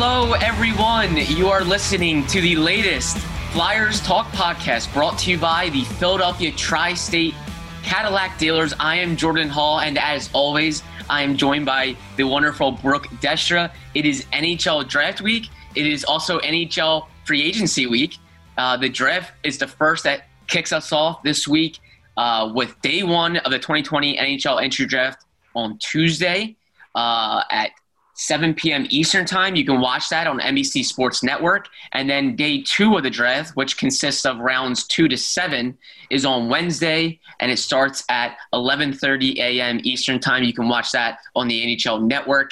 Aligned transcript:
Hello, 0.00 0.34
everyone. 0.34 1.16
You 1.16 1.48
are 1.48 1.64
listening 1.64 2.24
to 2.28 2.40
the 2.40 2.54
latest 2.54 3.18
Flyers 3.50 4.00
Talk 4.00 4.28
podcast 4.28 4.94
brought 4.94 5.18
to 5.18 5.32
you 5.32 5.38
by 5.38 5.70
the 5.70 5.82
Philadelphia 5.82 6.52
Tri 6.52 6.94
State 6.94 7.34
Cadillac 7.82 8.38
Dealers. 8.38 8.72
I 8.78 8.94
am 8.94 9.16
Jordan 9.16 9.48
Hall, 9.48 9.80
and 9.80 9.98
as 9.98 10.30
always, 10.32 10.84
I 11.10 11.22
am 11.22 11.36
joined 11.36 11.66
by 11.66 11.96
the 12.16 12.22
wonderful 12.22 12.70
Brooke 12.70 13.08
Destra. 13.20 13.72
It 13.94 14.06
is 14.06 14.24
NHL 14.26 14.88
Draft 14.88 15.20
Week. 15.20 15.48
It 15.74 15.84
is 15.84 16.04
also 16.04 16.38
NHL 16.38 17.08
Free 17.24 17.42
Agency 17.42 17.88
Week. 17.88 18.18
Uh, 18.56 18.76
the 18.76 18.88
draft 18.88 19.32
is 19.42 19.58
the 19.58 19.66
first 19.66 20.04
that 20.04 20.28
kicks 20.46 20.72
us 20.72 20.92
off 20.92 21.24
this 21.24 21.48
week 21.48 21.80
uh, 22.16 22.52
with 22.54 22.80
day 22.82 23.02
one 23.02 23.38
of 23.38 23.50
the 23.50 23.58
2020 23.58 24.16
NHL 24.16 24.62
Entry 24.62 24.86
Draft 24.86 25.24
on 25.56 25.76
Tuesday 25.78 26.54
uh, 26.94 27.42
at 27.50 27.72
7 28.18 28.52
p.m. 28.54 28.84
Eastern 28.90 29.24
Time. 29.24 29.54
You 29.54 29.64
can 29.64 29.80
watch 29.80 30.08
that 30.08 30.26
on 30.26 30.40
NBC 30.40 30.84
Sports 30.84 31.22
Network. 31.22 31.68
And 31.92 32.10
then 32.10 32.34
day 32.34 32.62
two 32.62 32.96
of 32.96 33.04
the 33.04 33.10
draft, 33.10 33.52
which 33.54 33.78
consists 33.78 34.26
of 34.26 34.38
rounds 34.38 34.86
two 34.86 35.06
to 35.06 35.16
seven, 35.16 35.78
is 36.10 36.24
on 36.24 36.48
Wednesday, 36.48 37.20
and 37.38 37.50
it 37.50 37.58
starts 37.58 38.04
at 38.08 38.36
11:30 38.52 39.36
a.m. 39.36 39.80
Eastern 39.84 40.18
Time. 40.18 40.42
You 40.42 40.52
can 40.52 40.68
watch 40.68 40.90
that 40.92 41.20
on 41.36 41.46
the 41.46 41.64
NHL 41.64 42.06
Network. 42.06 42.50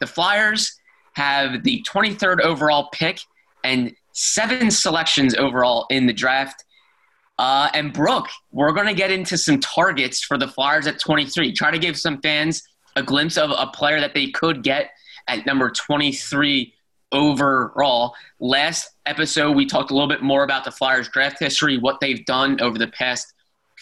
The 0.00 0.06
Flyers 0.06 0.78
have 1.14 1.64
the 1.64 1.82
23rd 1.88 2.42
overall 2.42 2.90
pick 2.92 3.18
and 3.64 3.94
seven 4.12 4.70
selections 4.70 5.34
overall 5.34 5.86
in 5.88 6.06
the 6.06 6.12
draft. 6.12 6.62
Uh, 7.38 7.70
and 7.72 7.90
Brooke, 7.92 8.28
we're 8.52 8.72
going 8.72 8.86
to 8.86 8.94
get 8.94 9.10
into 9.10 9.38
some 9.38 9.60
targets 9.60 10.22
for 10.22 10.36
the 10.36 10.48
Flyers 10.48 10.86
at 10.86 11.00
23. 11.00 11.52
Try 11.52 11.70
to 11.70 11.78
give 11.78 11.98
some 11.98 12.20
fans 12.20 12.62
a 12.96 13.02
glimpse 13.02 13.38
of 13.38 13.50
a 13.50 13.66
player 13.68 14.00
that 14.00 14.14
they 14.14 14.30
could 14.30 14.62
get 14.62 14.90
at 15.28 15.46
number 15.46 15.70
23 15.70 16.74
overall. 17.12 18.14
Last 18.40 18.90
episode, 19.06 19.52
we 19.52 19.66
talked 19.66 19.90
a 19.90 19.94
little 19.94 20.08
bit 20.08 20.22
more 20.22 20.44
about 20.44 20.64
the 20.64 20.70
Flyers 20.70 21.08
draft 21.08 21.38
history, 21.38 21.78
what 21.78 22.00
they've 22.00 22.24
done 22.24 22.60
over 22.60 22.78
the 22.78 22.88
past 22.88 23.32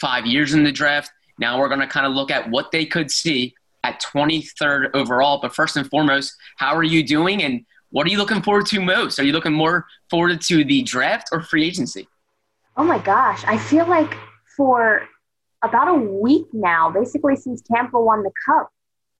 five 0.01 0.27
years 0.27 0.55
in 0.55 0.64
the 0.64 0.73
draft. 0.73 1.11
Now 1.39 1.59
we're 1.59 1.69
going 1.69 1.81
to 1.81 1.86
kind 1.86 2.06
of 2.06 2.12
look 2.12 2.30
at 2.30 2.51
what 2.51 2.70
they 2.70 2.86
could 2.86 3.11
see 3.11 3.55
at 3.83 4.02
23rd 4.02 4.91
overall. 4.95 5.41
But 5.41 5.55
first 5.55 5.77
and 5.77 5.89
foremost, 5.89 6.35
how 6.57 6.74
are 6.74 6.83
you 6.83 7.05
doing 7.05 7.42
and 7.42 7.64
what 7.91 8.07
are 8.07 8.11
you 8.11 8.18
looking 8.18 8.42
forward 8.42 8.67
to 8.67 8.80
most? 8.80 9.18
Are 9.20 9.24
you 9.24 9.33
looking 9.33 9.52
more 9.52 9.86
forward 10.11 10.41
to 10.41 10.64
the 10.64 10.83
draft 10.83 11.29
or 11.30 11.42
free 11.42 11.64
agency? 11.64 12.08
Oh 12.77 12.83
my 12.83 12.98
gosh, 12.98 13.45
I 13.47 13.57
feel 13.57 13.86
like 13.86 14.17
for 14.57 15.07
about 15.63 15.89
a 15.89 15.95
week 15.95 16.47
now, 16.52 16.91
basically 16.91 17.36
since 17.36 17.63
Tampa 17.63 18.01
won 18.01 18.23
the 18.24 18.33
cup, 18.47 18.68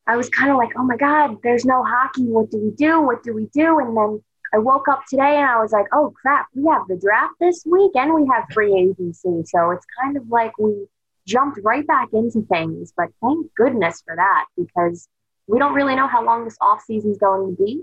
I 0.07 0.17
was 0.17 0.29
kind 0.29 0.51
of 0.51 0.57
like, 0.57 0.71
oh 0.77 0.85
my 0.85 0.97
God, 0.97 1.39
there's 1.43 1.65
no 1.65 1.83
hockey. 1.83 2.25
What 2.25 2.51
do 2.51 2.59
we 2.59 2.71
do? 2.71 3.01
What 3.01 3.23
do 3.23 3.35
we 3.35 3.47
do? 3.47 3.79
And 3.79 3.97
then 3.97 4.23
I 4.53 4.59
woke 4.59 4.87
up 4.89 5.03
today 5.09 5.37
and 5.37 5.47
I 5.47 5.61
was 5.61 5.73
like, 5.73 5.87
oh 5.93 6.13
crap, 6.21 6.47
we 6.55 6.71
have 6.71 6.83
the 6.89 6.97
draft 6.97 7.35
this 7.41 7.65
week 7.67 7.93
and 7.95 8.15
we 8.15 8.29
have 8.33 8.45
free 8.53 8.75
agency. 8.79 9.43
So 9.47 9.71
it's 9.71 9.87
kind 10.01 10.17
of 10.17 10.29
like 10.29 10.57
we 10.59 10.87
jumped 11.27 11.59
right 11.65 11.87
back 11.87 12.09
into 12.13 12.43
things. 12.43 12.93
But 12.97 13.09
thank 13.23 13.53
goodness 13.55 14.03
for 14.07 14.15
that 14.15 14.45
because 14.57 15.09
we 15.47 15.59
don't 15.59 15.75
really 15.75 15.97
know 15.97 16.07
how 16.07 16.25
long 16.25 16.45
this 16.45 16.57
off 16.61 16.83
season 16.83 17.13
is 17.13 17.19
going 17.19 17.57
to 17.57 17.63
be. 17.63 17.83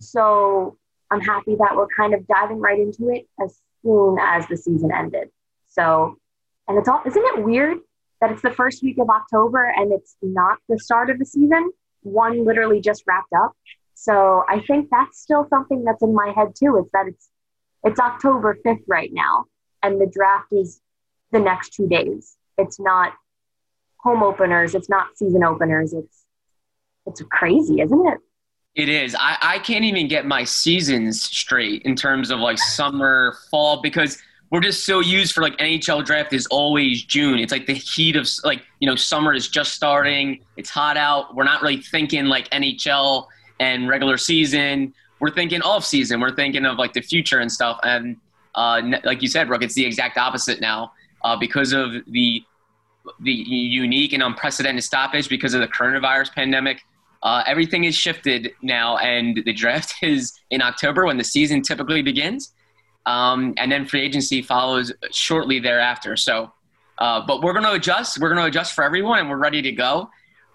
So 0.00 0.78
I'm 1.10 1.20
happy 1.20 1.56
that 1.56 1.76
we're 1.76 1.88
kind 1.96 2.14
of 2.14 2.26
diving 2.26 2.60
right 2.60 2.78
into 2.78 3.10
it 3.10 3.26
as 3.42 3.60
soon 3.82 4.18
as 4.20 4.46
the 4.48 4.56
season 4.56 4.90
ended. 4.94 5.28
So, 5.68 6.16
and 6.66 6.78
it's 6.78 6.88
all, 6.88 7.02
isn't 7.06 7.24
it 7.24 7.44
weird 7.44 7.78
that 8.20 8.32
it's 8.32 8.42
the 8.42 8.50
first 8.50 8.82
week 8.82 8.98
of 8.98 9.08
October 9.08 9.72
and 9.76 9.92
it's 9.92 10.16
not 10.22 10.58
the 10.68 10.78
start 10.78 11.10
of 11.10 11.18
the 11.18 11.24
season? 11.24 11.70
One 12.02 12.44
literally 12.44 12.80
just 12.80 13.04
wrapped 13.06 13.32
up. 13.32 13.52
So 13.94 14.44
I 14.48 14.60
think 14.60 14.88
that's 14.90 15.20
still 15.20 15.46
something 15.50 15.84
that's 15.84 16.02
in 16.02 16.14
my 16.14 16.32
head 16.34 16.54
too. 16.54 16.76
It's 16.78 16.90
that 16.92 17.06
it's, 17.08 17.28
it's 17.84 18.00
October 18.00 18.58
5th 18.64 18.84
right 18.86 19.10
now 19.12 19.44
and 19.82 20.00
the 20.00 20.06
draft 20.06 20.52
is 20.52 20.80
the 21.32 21.40
next 21.40 21.74
two 21.74 21.88
days. 21.88 22.36
It's 22.56 22.80
not 22.80 23.12
home 23.98 24.22
openers. 24.22 24.74
It's 24.74 24.88
not 24.88 25.16
season 25.16 25.44
openers. 25.44 25.92
It's, 25.92 26.24
it's 27.06 27.22
crazy, 27.30 27.80
isn't 27.80 28.06
it? 28.06 28.18
It 28.74 28.88
is. 28.88 29.16
I, 29.18 29.36
I 29.40 29.58
can't 29.58 29.84
even 29.84 30.06
get 30.08 30.26
my 30.26 30.44
seasons 30.44 31.22
straight 31.22 31.82
in 31.82 31.96
terms 31.96 32.30
of 32.30 32.38
like 32.38 32.58
summer, 32.58 33.36
fall, 33.50 33.82
because 33.82 34.18
we're 34.50 34.60
just 34.60 34.86
so 34.86 35.00
used 35.00 35.34
for 35.34 35.42
like 35.42 35.56
NHL 35.58 36.04
draft 36.04 36.32
is 36.32 36.46
always 36.46 37.02
June. 37.02 37.38
It's 37.38 37.52
like 37.52 37.66
the 37.66 37.74
heat 37.74 38.16
of 38.16 38.28
like, 38.44 38.62
you 38.80 38.88
know, 38.88 38.96
summer 38.96 39.34
is 39.34 39.48
just 39.48 39.74
starting. 39.74 40.40
It's 40.56 40.70
hot 40.70 40.96
out. 40.96 41.34
We're 41.34 41.44
not 41.44 41.60
really 41.60 41.82
thinking 41.82 42.26
like 42.26 42.48
NHL 42.50 43.26
and 43.60 43.88
regular 43.88 44.16
season. 44.16 44.94
We're 45.20 45.32
thinking 45.32 45.60
off 45.62 45.84
season. 45.84 46.20
We're 46.20 46.34
thinking 46.34 46.64
of 46.64 46.78
like 46.78 46.94
the 46.94 47.02
future 47.02 47.40
and 47.40 47.52
stuff. 47.52 47.78
And 47.82 48.16
uh, 48.54 48.80
like 49.04 49.20
you 49.20 49.28
said, 49.28 49.48
Brooke, 49.48 49.62
it's 49.62 49.74
the 49.74 49.84
exact 49.84 50.16
opposite 50.16 50.60
now 50.60 50.92
uh, 51.24 51.36
because 51.36 51.72
of 51.72 51.92
the 52.06 52.42
the 53.20 53.32
unique 53.32 54.12
and 54.12 54.22
unprecedented 54.22 54.84
stoppage 54.84 55.30
because 55.30 55.54
of 55.54 55.60
the 55.60 55.68
coronavirus 55.68 56.30
pandemic. 56.32 56.82
Uh, 57.22 57.42
everything 57.46 57.84
is 57.84 57.96
shifted 57.96 58.52
now, 58.62 58.98
and 58.98 59.42
the 59.44 59.52
draft 59.52 59.94
is 60.02 60.38
in 60.50 60.60
October 60.60 61.06
when 61.06 61.16
the 61.16 61.24
season 61.24 61.62
typically 61.62 62.02
begins, 62.02 62.52
um, 63.08 63.54
and 63.56 63.72
then 63.72 63.86
free 63.86 64.02
agency 64.02 64.42
follows 64.42 64.92
shortly 65.10 65.58
thereafter. 65.58 66.14
So, 66.14 66.52
uh, 66.98 67.24
but 67.26 67.42
we're 67.42 67.54
going 67.54 67.64
to 67.64 67.72
adjust. 67.72 68.18
We're 68.18 68.28
going 68.28 68.42
to 68.42 68.48
adjust 68.48 68.74
for 68.74 68.84
everyone, 68.84 69.18
and 69.18 69.30
we're 69.30 69.38
ready 69.38 69.62
to 69.62 69.72
go. 69.72 70.10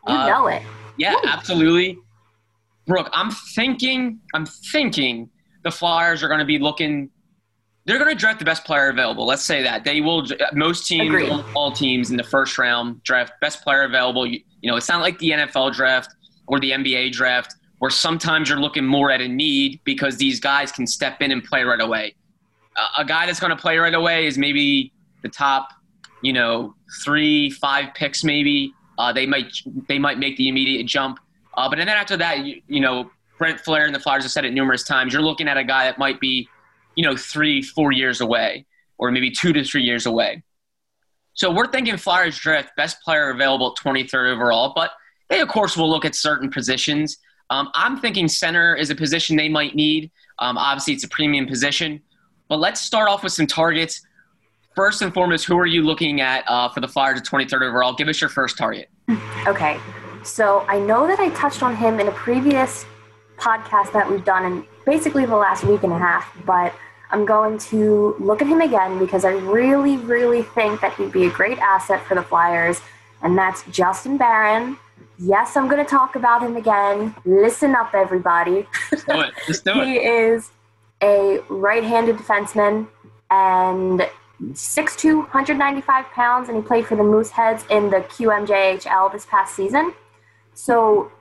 You 0.07 0.13
uh, 0.13 0.27
know 0.27 0.47
it. 0.47 0.61
Yeah, 0.97 1.15
absolutely. 1.23 1.97
Brooke, 2.85 3.09
I'm 3.11 3.31
thinking. 3.31 4.19
I'm 4.35 4.45
thinking 4.45 5.31
the 5.63 5.71
Flyers 5.71 6.21
are 6.21 6.27
going 6.27 6.41
to 6.41 6.45
be 6.45 6.59
looking. 6.59 7.09
They're 7.85 7.97
going 7.97 8.11
to 8.11 8.15
draft 8.15 8.37
the 8.37 8.45
best 8.45 8.65
player 8.65 8.89
available. 8.89 9.25
Let's 9.25 9.43
say 9.43 9.63
that 9.63 9.83
they 9.83 10.01
will. 10.01 10.27
Most 10.53 10.85
teams, 10.87 11.29
all, 11.31 11.43
all 11.55 11.71
teams 11.71 12.11
in 12.11 12.17
the 12.17 12.23
first 12.23 12.59
round 12.59 13.01
draft 13.01 13.33
best 13.41 13.63
player 13.63 13.83
available. 13.83 14.27
You, 14.27 14.41
you 14.61 14.69
know, 14.69 14.77
it's 14.77 14.89
not 14.89 15.01
like 15.01 15.17
the 15.17 15.31
NFL 15.31 15.73
draft 15.73 16.13
or 16.45 16.59
the 16.59 16.69
NBA 16.69 17.13
draft, 17.13 17.55
where 17.79 17.89
sometimes 17.89 18.47
you're 18.47 18.59
looking 18.59 18.85
more 18.85 19.09
at 19.09 19.21
a 19.21 19.27
need 19.27 19.81
because 19.85 20.17
these 20.17 20.39
guys 20.39 20.71
can 20.71 20.85
step 20.85 21.19
in 21.19 21.31
and 21.31 21.43
play 21.43 21.63
right 21.63 21.81
away. 21.81 22.13
A 22.97 23.05
guy 23.05 23.25
that's 23.25 23.39
going 23.39 23.55
to 23.55 23.61
play 23.61 23.77
right 23.77 23.93
away 23.93 24.25
is 24.25 24.37
maybe 24.37 24.93
the 25.21 25.29
top, 25.29 25.69
you 26.21 26.33
know, 26.33 26.75
three, 27.03 27.49
five 27.49 27.93
picks 27.93 28.23
maybe. 28.23 28.73
Uh, 28.97 29.11
they 29.11 29.25
might 29.25 29.51
they 29.87 29.97
might 29.97 30.19
make 30.19 30.37
the 30.37 30.47
immediate 30.47 30.85
jump, 30.85 31.19
uh, 31.55 31.67
but 31.69 31.77
then 31.77 31.89
after 31.89 32.15
that, 32.17 32.45
you, 32.45 32.61
you 32.67 32.79
know, 32.79 33.09
Brent 33.37 33.59
Flahr 33.59 33.85
and 33.85 33.95
the 33.95 33.99
Flyers 33.99 34.23
have 34.23 34.31
said 34.31 34.45
it 34.45 34.53
numerous 34.53 34.83
times. 34.83 35.13
You're 35.13 35.21
looking 35.21 35.47
at 35.47 35.57
a 35.57 35.63
guy 35.63 35.85
that 35.85 35.97
might 35.97 36.19
be, 36.19 36.47
you 36.95 37.03
know, 37.03 37.17
three, 37.17 37.61
four 37.61 37.91
years 37.91 38.21
away, 38.21 38.65
or 38.97 39.11
maybe 39.11 39.31
two 39.31 39.53
to 39.53 39.63
three 39.63 39.83
years 39.83 40.05
away. 40.05 40.43
So 41.33 41.51
we're 41.51 41.67
thinking 41.67 41.97
Flyers 41.97 42.37
draft 42.37 42.75
best 42.77 43.01
player 43.01 43.31
available 43.31 43.75
23rd 43.75 44.33
overall, 44.33 44.73
but 44.75 44.91
they, 45.29 45.41
of 45.41 45.47
course, 45.47 45.75
will 45.75 45.89
look 45.89 46.05
at 46.05 46.15
certain 46.15 46.51
positions. 46.51 47.17
Um, 47.49 47.69
I'm 47.73 47.99
thinking 47.99 48.27
center 48.27 48.75
is 48.75 48.89
a 48.89 48.95
position 48.95 49.35
they 49.35 49.49
might 49.49 49.75
need. 49.75 50.11
Um, 50.39 50.57
obviously, 50.57 50.93
it's 50.93 51.03
a 51.03 51.09
premium 51.09 51.47
position. 51.47 52.01
But 52.47 52.59
let's 52.59 52.81
start 52.81 53.09
off 53.09 53.23
with 53.23 53.33
some 53.33 53.47
targets. 53.47 54.01
First 54.75 55.01
and 55.01 55.13
foremost, 55.13 55.45
who 55.45 55.57
are 55.57 55.65
you 55.65 55.83
looking 55.83 56.21
at 56.21 56.43
uh, 56.47 56.69
for 56.69 56.79
the 56.79 56.87
Flyers 56.87 57.19
at 57.19 57.25
23rd 57.25 57.61
overall? 57.61 57.93
Give 57.93 58.07
us 58.07 58.19
your 58.19 58.29
first 58.29 58.57
target. 58.57 58.89
Okay. 59.47 59.79
So 60.23 60.65
I 60.67 60.79
know 60.79 61.05
that 61.05 61.19
I 61.19 61.29
touched 61.31 61.61
on 61.61 61.75
him 61.75 61.99
in 61.99 62.07
a 62.07 62.11
previous 62.11 62.85
podcast 63.37 63.91
that 63.93 64.09
we've 64.09 64.23
done, 64.23 64.45
and 64.45 64.65
basically 64.85 65.25
the 65.25 65.35
last 65.35 65.63
week 65.63 65.83
and 65.83 65.91
a 65.91 65.97
half, 65.97 66.35
but 66.45 66.73
I'm 67.11 67.25
going 67.25 67.57
to 67.59 68.15
look 68.19 68.41
at 68.41 68.47
him 68.47 68.61
again 68.61 68.97
because 68.97 69.25
I 69.25 69.31
really, 69.31 69.97
really 69.97 70.41
think 70.41 70.81
that 70.81 70.93
he'd 70.95 71.11
be 71.11 71.25
a 71.25 71.29
great 71.29 71.59
asset 71.59 72.03
for 72.05 72.15
the 72.15 72.23
Flyers, 72.23 72.81
and 73.21 73.37
that's 73.37 73.63
Justin 73.71 74.17
Barron. 74.17 74.77
Yes, 75.19 75.55
I'm 75.55 75.67
going 75.67 75.83
to 75.83 75.89
talk 75.89 76.15
about 76.15 76.41
him 76.41 76.55
again. 76.55 77.13
Listen 77.25 77.75
up, 77.75 77.93
everybody. 77.93 78.65
Just 78.89 79.07
do 79.07 79.19
it. 79.19 79.33
Just 79.45 79.65
do 79.65 79.73
he 79.83 79.97
is 79.97 80.49
a 81.03 81.39
right 81.49 81.83
handed 81.83 82.15
defenseman 82.17 82.87
and 83.29 84.09
6'2, 84.41 85.17
195 85.17 86.05
pounds, 86.11 86.49
and 86.49 86.57
he 86.57 86.63
played 86.63 86.87
for 86.87 86.95
the 86.95 87.03
Mooseheads 87.03 87.69
in 87.69 87.89
the 87.89 87.97
QMJHL 87.97 89.11
this 89.11 89.25
past 89.25 89.55
season. 89.55 89.93
So 90.53 91.11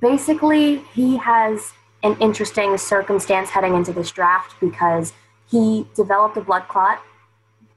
basically, 0.00 0.78
he 0.94 1.16
has 1.16 1.72
an 2.02 2.16
interesting 2.20 2.76
circumstance 2.78 3.50
heading 3.50 3.74
into 3.74 3.92
this 3.92 4.10
draft 4.10 4.58
because 4.60 5.12
he 5.50 5.86
developed 5.94 6.36
a 6.36 6.40
blood 6.40 6.66
clot 6.68 7.02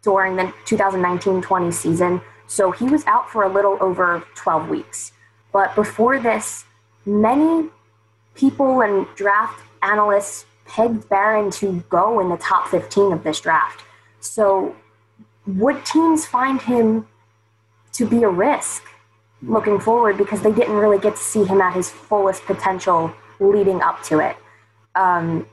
during 0.01 0.35
the 0.35 0.53
2019 0.65 1.41
20 1.41 1.71
season. 1.71 2.21
So 2.47 2.71
he 2.71 2.85
was 2.85 3.05
out 3.05 3.29
for 3.29 3.43
a 3.43 3.49
little 3.49 3.77
over 3.81 4.23
12 4.35 4.69
weeks. 4.69 5.11
But 5.51 5.73
before 5.75 6.19
this, 6.19 6.65
many 7.05 7.69
people 8.35 8.81
and 8.81 9.07
draft 9.15 9.59
analysts 9.81 10.45
pegged 10.65 11.07
Barron 11.09 11.51
to 11.51 11.83
go 11.89 12.19
in 12.19 12.29
the 12.29 12.37
top 12.37 12.67
15 12.67 13.13
of 13.13 13.23
this 13.23 13.39
draft. 13.39 13.83
So 14.19 14.75
would 15.45 15.85
teams 15.85 16.25
find 16.25 16.61
him 16.61 17.07
to 17.93 18.07
be 18.07 18.23
a 18.23 18.29
risk 18.29 18.83
looking 19.41 19.79
forward 19.79 20.17
because 20.17 20.41
they 20.41 20.51
didn't 20.51 20.75
really 20.75 20.99
get 20.99 21.15
to 21.15 21.21
see 21.21 21.43
him 21.43 21.61
at 21.61 21.73
his 21.73 21.89
fullest 21.89 22.43
potential 22.45 23.13
leading 23.39 23.81
up 23.81 24.01
to 24.03 24.19
it? 24.19 24.37
Um, 24.95 25.45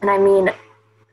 and 0.00 0.10
I 0.10 0.18
mean, 0.18 0.50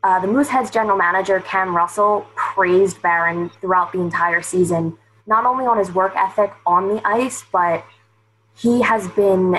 uh, 0.04 0.20
the 0.20 0.28
Mooseheads 0.28 0.72
general 0.72 0.98
manager, 0.98 1.40
Cam 1.42 1.76
Russell, 1.76 2.26
praised 2.36 3.02
Barron 3.02 3.50
throughout 3.62 3.94
the 3.94 4.00
entire 4.00 4.42
season, 4.42 4.98
not 5.28 5.46
only 5.46 5.66
on 5.66 5.78
his 5.78 5.94
work 5.94 6.14
ethic 6.16 6.52
on 6.66 6.90
the 6.90 7.02
ice, 7.08 7.46
but 7.52 7.86
he 8.56 8.82
has 8.82 9.08
been 9.10 9.58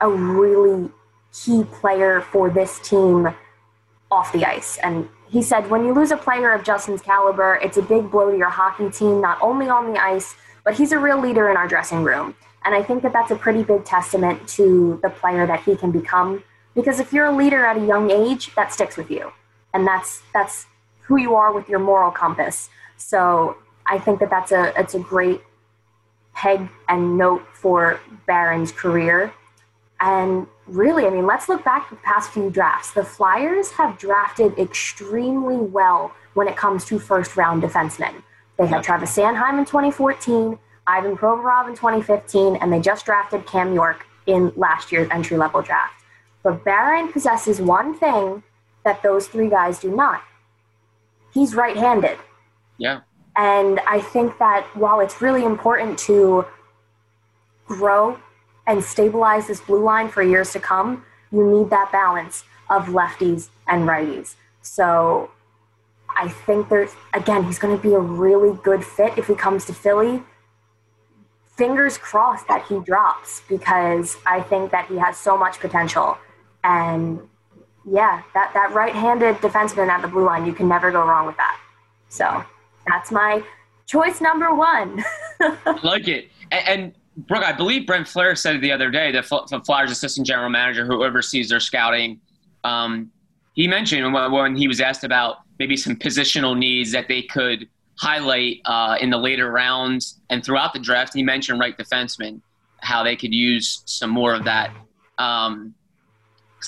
a 0.00 0.10
really 0.10 0.90
key 1.32 1.64
player 1.64 2.20
for 2.20 2.50
this 2.50 2.78
team 2.80 3.34
off 4.10 4.32
the 4.32 4.44
ice. 4.44 4.78
And 4.78 5.08
he 5.28 5.42
said, 5.42 5.70
when 5.70 5.84
you 5.84 5.94
lose 5.94 6.10
a 6.10 6.16
player 6.16 6.52
of 6.52 6.64
Justin's 6.64 7.00
caliber, 7.00 7.58
it's 7.62 7.76
a 7.76 7.82
big 7.82 8.10
blow 8.10 8.30
to 8.30 8.36
your 8.36 8.50
hockey 8.50 8.90
team, 8.90 9.20
not 9.20 9.40
only 9.40 9.68
on 9.68 9.92
the 9.92 10.02
ice, 10.02 10.34
but 10.64 10.74
he's 10.74 10.92
a 10.92 10.98
real 10.98 11.20
leader 11.20 11.48
in 11.48 11.56
our 11.56 11.68
dressing 11.68 12.02
room. 12.02 12.34
And 12.64 12.74
I 12.74 12.82
think 12.82 13.02
that 13.02 13.12
that's 13.12 13.30
a 13.30 13.36
pretty 13.36 13.62
big 13.62 13.84
testament 13.84 14.46
to 14.50 14.98
the 15.02 15.10
player 15.10 15.46
that 15.46 15.62
he 15.62 15.76
can 15.76 15.92
become. 15.92 16.42
Because 16.74 17.00
if 17.00 17.12
you're 17.12 17.26
a 17.26 17.34
leader 17.34 17.64
at 17.64 17.76
a 17.76 17.86
young 17.86 18.10
age, 18.10 18.54
that 18.54 18.72
sticks 18.72 18.96
with 18.96 19.10
you. 19.10 19.32
And 19.72 19.86
that's, 19.86 20.22
that's 20.32 20.66
who 21.02 21.16
you 21.16 21.34
are 21.34 21.52
with 21.52 21.68
your 21.68 21.78
moral 21.78 22.10
compass. 22.10 22.68
So 22.96 23.56
I 23.86 23.98
think 23.98 24.20
that 24.20 24.30
that's 24.30 24.52
a, 24.52 24.78
it's 24.78 24.94
a 24.94 24.98
great 24.98 25.42
peg 26.34 26.68
and 26.88 27.16
note 27.16 27.46
for 27.52 28.00
Barron's 28.26 28.72
career. 28.72 29.32
And 30.00 30.46
really, 30.66 31.06
I 31.06 31.10
mean, 31.10 31.26
let's 31.26 31.48
look 31.48 31.64
back 31.64 31.88
to 31.88 31.94
the 31.94 32.00
past 32.00 32.30
few 32.30 32.50
drafts. 32.50 32.92
The 32.92 33.04
Flyers 33.04 33.70
have 33.72 33.98
drafted 33.98 34.58
extremely 34.58 35.56
well 35.56 36.12
when 36.34 36.48
it 36.48 36.56
comes 36.56 36.84
to 36.86 36.98
first 36.98 37.36
round 37.36 37.62
defensemen. 37.62 38.22
They 38.56 38.66
had 38.66 38.82
Travis 38.82 39.16
Sanheim 39.16 39.58
in 39.58 39.64
2014, 39.64 40.58
Ivan 40.86 41.16
Provorov 41.16 41.68
in 41.68 41.74
2015, 41.74 42.56
and 42.56 42.72
they 42.72 42.80
just 42.80 43.04
drafted 43.04 43.46
Cam 43.46 43.74
York 43.74 44.06
in 44.26 44.52
last 44.56 44.92
year's 44.92 45.08
entry 45.10 45.36
level 45.36 45.62
draft. 45.62 46.02
But 46.42 46.64
Barron 46.64 47.12
possesses 47.12 47.60
one 47.60 47.98
thing 47.98 48.42
that 48.84 49.02
those 49.02 49.26
three 49.26 49.48
guys 49.48 49.78
do 49.78 49.94
not. 49.94 50.22
He's 51.32 51.54
right 51.54 51.76
handed. 51.76 52.18
Yeah. 52.78 53.00
And 53.36 53.80
I 53.80 54.00
think 54.00 54.38
that 54.38 54.66
while 54.74 55.00
it's 55.00 55.20
really 55.20 55.44
important 55.44 55.98
to 56.00 56.46
grow 57.66 58.18
and 58.70 58.84
stabilize 58.84 59.48
this 59.48 59.60
blue 59.60 59.82
line 59.82 60.08
for 60.08 60.22
years 60.22 60.52
to 60.52 60.60
come, 60.60 61.04
you 61.32 61.44
need 61.44 61.70
that 61.70 61.90
balance 61.90 62.44
of 62.70 62.86
lefties 62.86 63.48
and 63.66 63.82
righties. 63.82 64.36
So 64.62 65.28
I 66.16 66.28
think 66.28 66.68
there's, 66.68 66.92
again, 67.12 67.42
he's 67.42 67.58
going 67.58 67.76
to 67.76 67.82
be 67.82 67.94
a 67.94 67.98
really 67.98 68.56
good 68.62 68.84
fit 68.84 69.18
if 69.18 69.26
he 69.26 69.34
comes 69.34 69.64
to 69.64 69.74
Philly. 69.74 70.22
Fingers 71.56 71.98
crossed 71.98 72.46
that 72.46 72.64
he 72.68 72.78
drops 72.78 73.42
because 73.48 74.16
I 74.24 74.40
think 74.40 74.70
that 74.70 74.86
he 74.86 74.96
has 74.98 75.18
so 75.18 75.36
much 75.36 75.58
potential. 75.58 76.16
And 76.62 77.18
yeah, 77.84 78.22
that, 78.34 78.52
that 78.54 78.72
right 78.72 78.94
handed 78.94 79.34
defenseman 79.38 79.88
at 79.88 80.00
the 80.00 80.08
blue 80.08 80.24
line, 80.24 80.46
you 80.46 80.52
can 80.52 80.68
never 80.68 80.92
go 80.92 81.04
wrong 81.04 81.26
with 81.26 81.36
that. 81.38 81.58
So 82.08 82.44
that's 82.86 83.10
my 83.10 83.42
choice 83.86 84.20
number 84.20 84.54
one. 84.54 85.04
like 85.82 86.06
it. 86.06 86.30
And, 86.52 86.68
and 86.68 86.94
Brooke, 87.16 87.44
I 87.44 87.52
believe 87.52 87.86
Brent 87.86 88.06
Flahr 88.06 88.36
said 88.36 88.56
it 88.56 88.62
the 88.62 88.72
other 88.72 88.90
day, 88.90 89.12
the, 89.12 89.22
the 89.50 89.60
Flyers 89.60 89.90
assistant 89.90 90.26
general 90.26 90.48
manager 90.48 90.86
who 90.86 91.04
oversees 91.04 91.48
their 91.48 91.60
scouting. 91.60 92.20
Um, 92.64 93.10
he 93.54 93.66
mentioned 93.66 94.12
when, 94.12 94.32
when, 94.32 94.56
he 94.56 94.68
was 94.68 94.80
asked 94.80 95.04
about 95.04 95.38
maybe 95.58 95.76
some 95.76 95.96
positional 95.96 96.56
needs 96.56 96.92
that 96.92 97.08
they 97.08 97.22
could 97.22 97.68
highlight 97.98 98.60
uh, 98.64 98.96
in 99.00 99.10
the 99.10 99.18
later 99.18 99.50
rounds 99.50 100.20
and 100.30 100.44
throughout 100.44 100.72
the 100.72 100.78
draft, 100.78 101.12
he 101.14 101.22
mentioned 101.22 101.60
right 101.60 101.76
defenseman, 101.76 102.40
how 102.80 103.02
they 103.02 103.16
could 103.16 103.34
use 103.34 103.82
some 103.84 104.10
more 104.10 104.34
of 104.34 104.44
that. 104.44 104.72
Because 105.16 105.48
um, 105.48 105.74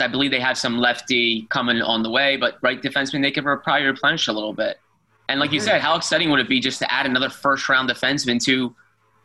I 0.00 0.08
believe 0.08 0.30
they 0.30 0.40
have 0.40 0.58
some 0.58 0.76
lefty 0.76 1.46
coming 1.48 1.80
on 1.80 2.02
the 2.02 2.10
way, 2.10 2.36
but 2.36 2.58
right 2.62 2.82
defenseman, 2.82 3.22
they 3.22 3.30
could 3.30 3.44
probably 3.44 3.84
replenish 3.84 4.28
a 4.28 4.32
little 4.32 4.52
bit. 4.52 4.78
And 5.28 5.40
like 5.40 5.52
you 5.52 5.60
mm-hmm. 5.60 5.68
said, 5.68 5.80
how 5.80 5.96
exciting 5.96 6.30
would 6.30 6.40
it 6.40 6.48
be 6.48 6.60
just 6.60 6.78
to 6.80 6.92
add 6.92 7.06
another 7.06 7.30
first 7.30 7.68
round 7.68 7.88
defenseman 7.88 8.42
to 8.44 8.74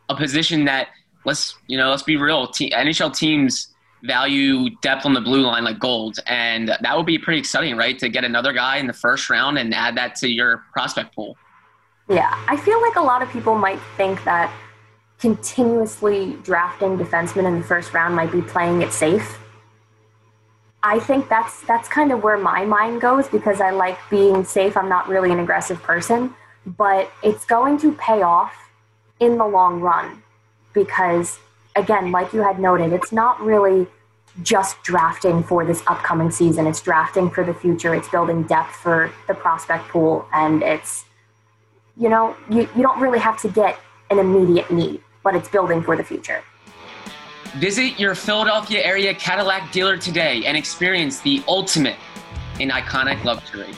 a 0.08 0.16
position 0.16 0.64
that 0.64 0.88
let's 1.28 1.54
you 1.68 1.76
know 1.76 1.90
let's 1.90 2.02
be 2.02 2.16
real. 2.16 2.48
Te- 2.48 2.70
NHL 2.70 3.14
teams 3.14 3.68
value 4.02 4.70
depth 4.80 5.04
on 5.04 5.12
the 5.12 5.20
blue 5.20 5.42
line 5.42 5.62
like 5.62 5.78
gold, 5.78 6.18
and 6.26 6.68
that 6.68 6.96
would 6.96 7.06
be 7.06 7.18
pretty 7.18 7.38
exciting, 7.38 7.76
right? 7.76 7.98
To 7.98 8.08
get 8.08 8.24
another 8.24 8.52
guy 8.52 8.78
in 8.78 8.86
the 8.86 8.92
first 8.92 9.30
round 9.30 9.58
and 9.58 9.72
add 9.74 9.96
that 9.96 10.16
to 10.16 10.28
your 10.28 10.64
prospect 10.72 11.14
pool. 11.14 11.36
Yeah, 12.08 12.42
I 12.48 12.56
feel 12.56 12.80
like 12.80 12.96
a 12.96 13.02
lot 13.02 13.22
of 13.22 13.28
people 13.30 13.54
might 13.54 13.78
think 13.96 14.24
that 14.24 14.52
continuously 15.20 16.38
drafting 16.42 16.96
defensemen 16.96 17.46
in 17.46 17.58
the 17.60 17.66
first 17.66 17.92
round 17.92 18.16
might 18.16 18.32
be 18.32 18.40
playing 18.40 18.82
it 18.82 18.92
safe. 18.92 19.38
I 20.82 21.00
think 21.00 21.28
that's 21.28 21.60
that's 21.62 21.88
kind 21.88 22.10
of 22.10 22.22
where 22.22 22.38
my 22.38 22.64
mind 22.64 23.02
goes 23.02 23.28
because 23.28 23.60
I 23.60 23.70
like 23.70 23.98
being 24.08 24.44
safe. 24.44 24.76
I'm 24.76 24.88
not 24.88 25.08
really 25.08 25.30
an 25.30 25.40
aggressive 25.40 25.82
person, 25.82 26.34
but 26.64 27.12
it's 27.22 27.44
going 27.44 27.78
to 27.80 27.92
pay 27.94 28.22
off 28.22 28.54
in 29.20 29.36
the 29.36 29.46
long 29.46 29.80
run 29.80 30.22
because, 30.84 31.38
again, 31.76 32.12
like 32.12 32.32
you 32.32 32.42
had 32.42 32.58
noted, 32.58 32.92
it's 32.92 33.12
not 33.12 33.40
really 33.40 33.86
just 34.42 34.80
drafting 34.82 35.42
for 35.42 35.64
this 35.64 35.82
upcoming 35.86 36.30
season. 36.30 36.66
It's 36.66 36.80
drafting 36.80 37.30
for 37.30 37.44
the 37.44 37.54
future. 37.54 37.94
It's 37.94 38.08
building 38.08 38.44
depth 38.44 38.74
for 38.76 39.12
the 39.26 39.34
prospect 39.34 39.88
pool. 39.88 40.26
And 40.32 40.62
it's, 40.62 41.04
you 41.96 42.08
know, 42.08 42.36
you, 42.48 42.68
you 42.76 42.82
don't 42.82 43.00
really 43.00 43.18
have 43.18 43.40
to 43.42 43.48
get 43.48 43.78
an 44.10 44.18
immediate 44.18 44.70
need, 44.70 45.00
but 45.24 45.34
it's 45.34 45.48
building 45.48 45.82
for 45.82 45.96
the 45.96 46.04
future. 46.04 46.42
Visit 47.56 47.98
your 47.98 48.14
Philadelphia 48.14 48.84
area 48.84 49.14
Cadillac 49.14 49.72
dealer 49.72 49.96
today 49.96 50.44
and 50.44 50.56
experience 50.56 51.20
the 51.20 51.42
ultimate 51.48 51.96
in 52.60 52.68
iconic 52.70 53.24
luxury. 53.24 53.74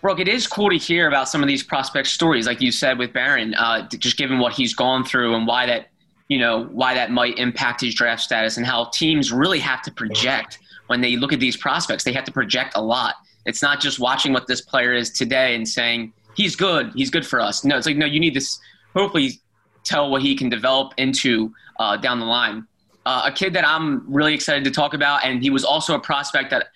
Brooke, 0.00 0.20
it 0.20 0.28
is 0.28 0.46
cool 0.46 0.70
to 0.70 0.76
hear 0.76 1.08
about 1.08 1.28
some 1.28 1.42
of 1.42 1.48
these 1.48 1.62
prospect 1.62 2.06
stories, 2.06 2.46
like 2.46 2.60
you 2.60 2.70
said 2.70 2.98
with 2.98 3.12
Barron, 3.12 3.54
uh, 3.54 3.88
just 3.88 4.16
given 4.16 4.38
what 4.38 4.52
he's 4.52 4.72
gone 4.72 5.04
through 5.04 5.34
and 5.34 5.44
why 5.44 5.66
that, 5.66 5.88
you 6.28 6.38
know, 6.38 6.66
why 6.66 6.94
that 6.94 7.10
might 7.10 7.36
impact 7.36 7.80
his 7.80 7.94
draft 7.94 8.22
status 8.22 8.58
and 8.58 8.66
how 8.66 8.84
teams 8.92 9.32
really 9.32 9.58
have 9.58 9.82
to 9.82 9.90
project 9.90 10.60
when 10.86 11.00
they 11.00 11.16
look 11.16 11.32
at 11.32 11.40
these 11.40 11.56
prospects. 11.56 12.04
They 12.04 12.12
have 12.12 12.24
to 12.24 12.32
project 12.32 12.74
a 12.76 12.82
lot. 12.82 13.16
It's 13.44 13.60
not 13.60 13.80
just 13.80 13.98
watching 13.98 14.32
what 14.32 14.46
this 14.46 14.60
player 14.60 14.92
is 14.92 15.10
today 15.10 15.56
and 15.56 15.68
saying 15.68 16.12
he's 16.34 16.54
good, 16.54 16.92
he's 16.94 17.10
good 17.10 17.26
for 17.26 17.40
us. 17.40 17.64
No, 17.64 17.76
it's 17.76 17.86
like 17.86 17.96
no, 17.96 18.06
you 18.06 18.20
need 18.20 18.34
to 18.34 18.46
hopefully 18.94 19.40
tell 19.82 20.10
what 20.10 20.22
he 20.22 20.36
can 20.36 20.48
develop 20.48 20.92
into 20.96 21.52
uh, 21.80 21.96
down 21.96 22.20
the 22.20 22.26
line. 22.26 22.66
Uh, 23.04 23.22
a 23.26 23.32
kid 23.32 23.52
that 23.54 23.66
I'm 23.66 24.04
really 24.12 24.34
excited 24.34 24.62
to 24.64 24.70
talk 24.70 24.94
about, 24.94 25.24
and 25.24 25.42
he 25.42 25.50
was 25.50 25.64
also 25.64 25.94
a 25.94 25.98
prospect 25.98 26.50
that 26.50 26.68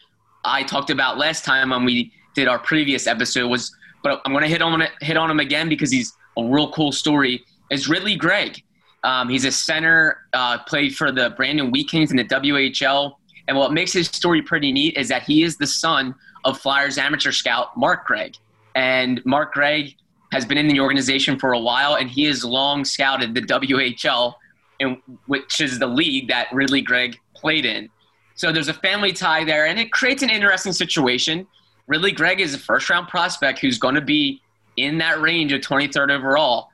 I 0.44 0.64
talked 0.64 0.90
about 0.90 1.18
last 1.18 1.44
time 1.44 1.70
when 1.70 1.84
we 1.84 2.10
did 2.34 2.48
our 2.48 2.58
previous 2.58 3.06
episode 3.06 3.48
was, 3.48 3.74
but 4.02 4.20
I'm 4.24 4.32
going 4.32 4.42
to 4.42 4.48
hit 4.48 4.62
on 4.62 4.82
hit 5.00 5.16
on 5.16 5.30
him 5.30 5.40
again 5.40 5.68
because 5.68 5.90
he's 5.90 6.12
a 6.36 6.44
real 6.44 6.72
cool 6.72 6.92
story. 6.92 7.44
Is 7.70 7.88
Ridly 7.88 8.16
Greig? 8.16 8.62
Um, 9.04 9.28
he's 9.28 9.44
a 9.44 9.52
center, 9.52 10.18
uh, 10.32 10.58
played 10.64 10.94
for 10.94 11.10
the 11.10 11.30
Brandon 11.30 11.70
Wheat 11.70 11.88
Kings 11.88 12.10
in 12.10 12.16
the 12.16 12.24
WHL. 12.24 13.14
And 13.48 13.56
what 13.56 13.72
makes 13.72 13.92
his 13.92 14.06
story 14.06 14.40
pretty 14.42 14.72
neat 14.72 14.96
is 14.96 15.08
that 15.08 15.24
he 15.24 15.42
is 15.42 15.56
the 15.56 15.66
son 15.66 16.14
of 16.44 16.60
Flyers 16.60 16.98
amateur 16.98 17.32
scout 17.32 17.76
Mark 17.76 18.06
Greig. 18.06 18.36
And 18.74 19.20
Mark 19.24 19.52
Greig 19.52 19.96
has 20.30 20.46
been 20.46 20.56
in 20.56 20.68
the 20.68 20.80
organization 20.80 21.38
for 21.38 21.52
a 21.52 21.58
while, 21.58 21.96
and 21.96 22.08
he 22.08 22.24
has 22.24 22.44
long 22.44 22.84
scouted 22.84 23.34
the 23.34 23.42
WHL, 23.42 24.34
in, 24.78 25.02
which 25.26 25.60
is 25.60 25.78
the 25.78 25.86
league 25.86 26.28
that 26.28 26.48
Ridly 26.52 26.80
Greig 26.80 27.18
played 27.34 27.66
in. 27.66 27.88
So 28.34 28.50
there's 28.52 28.68
a 28.68 28.74
family 28.74 29.12
tie 29.12 29.44
there, 29.44 29.66
and 29.66 29.78
it 29.78 29.92
creates 29.92 30.22
an 30.22 30.30
interesting 30.30 30.72
situation. 30.72 31.46
Ridly 31.92 32.12
Greig 32.12 32.40
is 32.40 32.54
a 32.54 32.58
first 32.58 32.88
round 32.88 33.08
prospect 33.08 33.58
who's 33.58 33.76
going 33.76 33.96
to 33.96 34.00
be 34.00 34.40
in 34.78 34.96
that 34.96 35.20
range 35.20 35.52
of 35.52 35.60
23rd 35.60 36.10
overall. 36.10 36.70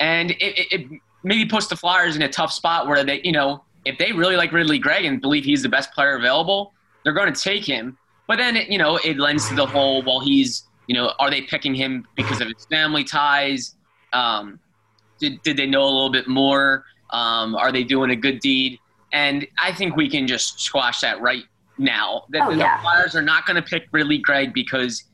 And 0.00 0.30
it, 0.30 0.36
it, 0.40 0.66
it 0.72 1.00
maybe 1.22 1.44
puts 1.44 1.66
the 1.66 1.76
Flyers 1.76 2.16
in 2.16 2.22
a 2.22 2.28
tough 2.30 2.50
spot 2.50 2.86
where 2.86 3.04
they, 3.04 3.20
you 3.22 3.32
know, 3.32 3.62
if 3.84 3.98
they 3.98 4.12
really 4.12 4.34
like 4.34 4.52
Ridly 4.52 4.78
Greig 4.78 5.04
and 5.04 5.20
believe 5.20 5.44
he's 5.44 5.62
the 5.62 5.68
best 5.68 5.92
player 5.92 6.16
available, 6.16 6.72
they're 7.04 7.12
going 7.12 7.30
to 7.30 7.38
take 7.38 7.66
him. 7.66 7.98
But 8.26 8.38
then, 8.38 8.56
it, 8.56 8.70
you 8.70 8.78
know, 8.78 8.96
it 9.04 9.18
lends 9.18 9.46
to 9.50 9.54
the 9.54 9.66
whole, 9.66 10.02
well, 10.02 10.20
he's, 10.20 10.64
you 10.86 10.94
know, 10.94 11.12
are 11.18 11.28
they 11.28 11.42
picking 11.42 11.74
him 11.74 12.06
because 12.16 12.40
of 12.40 12.48
his 12.48 12.64
family 12.64 13.04
ties? 13.04 13.74
Um, 14.14 14.58
did, 15.18 15.42
did 15.42 15.58
they 15.58 15.66
know 15.66 15.82
a 15.82 15.92
little 15.92 16.10
bit 16.10 16.28
more? 16.28 16.86
Um, 17.10 17.54
are 17.56 17.70
they 17.70 17.84
doing 17.84 18.10
a 18.10 18.16
good 18.16 18.40
deed? 18.40 18.78
And 19.12 19.46
I 19.62 19.70
think 19.72 19.96
we 19.96 20.08
can 20.08 20.26
just 20.26 20.60
squash 20.60 21.00
that 21.00 21.20
right 21.20 21.44
now. 21.78 22.24
The, 22.30 22.44
oh, 22.44 22.50
yeah. 22.50 22.76
the 22.76 22.82
Flyers 22.82 23.14
are 23.14 23.22
not 23.22 23.46
going 23.46 23.56
to 23.56 23.62
pick 23.62 23.88
Ridly 23.92 24.18
Greig 24.18 24.52
because 24.52 25.04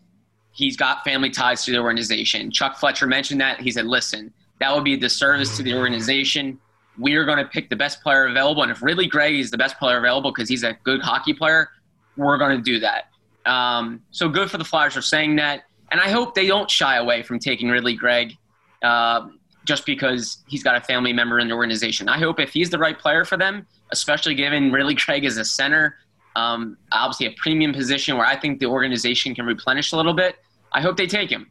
he's 0.52 0.76
got 0.76 1.04
family 1.04 1.30
ties 1.30 1.64
to 1.64 1.72
the 1.72 1.78
organization. 1.78 2.50
Chuck 2.50 2.76
Fletcher 2.78 3.06
mentioned 3.06 3.40
that. 3.40 3.60
He 3.60 3.70
said, 3.70 3.86
listen, 3.86 4.32
that 4.60 4.74
would 4.74 4.84
be 4.84 4.94
a 4.94 4.98
disservice 4.98 5.56
to 5.56 5.62
the 5.62 5.74
organization. 5.74 6.58
We 6.98 7.14
are 7.14 7.24
going 7.24 7.38
to 7.38 7.46
pick 7.46 7.70
the 7.70 7.76
best 7.76 8.02
player 8.02 8.26
available. 8.26 8.62
And 8.62 8.70
if 8.70 8.82
Ridly 8.82 9.06
Greig 9.06 9.40
is 9.40 9.50
the 9.50 9.58
best 9.58 9.78
player 9.78 9.98
available 9.98 10.30
because 10.30 10.48
he's 10.48 10.62
a 10.62 10.74
good 10.84 11.00
hockey 11.00 11.32
player, 11.32 11.68
we're 12.16 12.38
going 12.38 12.56
to 12.56 12.62
do 12.62 12.78
that. 12.80 13.04
Um, 13.46 14.02
so 14.10 14.28
good 14.28 14.50
for 14.50 14.58
the 14.58 14.64
Flyers 14.64 14.94
for 14.94 15.02
saying 15.02 15.36
that. 15.36 15.64
And 15.90 16.00
I 16.00 16.10
hope 16.10 16.34
they 16.34 16.46
don't 16.46 16.70
shy 16.70 16.96
away 16.96 17.22
from 17.22 17.38
taking 17.38 17.68
Ridly 17.68 17.94
Greig 17.94 18.36
uh, 18.82 19.28
just 19.64 19.86
because 19.86 20.38
he's 20.46 20.62
got 20.62 20.76
a 20.76 20.80
family 20.80 21.12
member 21.12 21.38
in 21.38 21.48
the 21.48 21.54
organization. 21.54 22.08
I 22.08 22.18
hope 22.18 22.40
if 22.40 22.52
he's 22.52 22.70
the 22.70 22.78
right 22.78 22.98
player 22.98 23.24
for 23.24 23.36
them, 23.36 23.66
especially 23.90 24.34
given 24.34 24.72
Ridly 24.72 24.94
Greig 24.94 25.24
is 25.24 25.38
a 25.38 25.44
center, 25.44 25.96
um, 26.36 26.76
obviously 26.92 27.26
a 27.26 27.34
premium 27.36 27.72
position 27.72 28.16
where 28.16 28.26
I 28.26 28.36
think 28.36 28.60
the 28.60 28.66
organization 28.66 29.34
can 29.34 29.46
replenish 29.46 29.92
a 29.92 29.96
little 29.96 30.14
bit, 30.14 30.36
I 30.72 30.80
hope 30.80 30.96
they 30.96 31.06
take 31.06 31.30
him. 31.30 31.50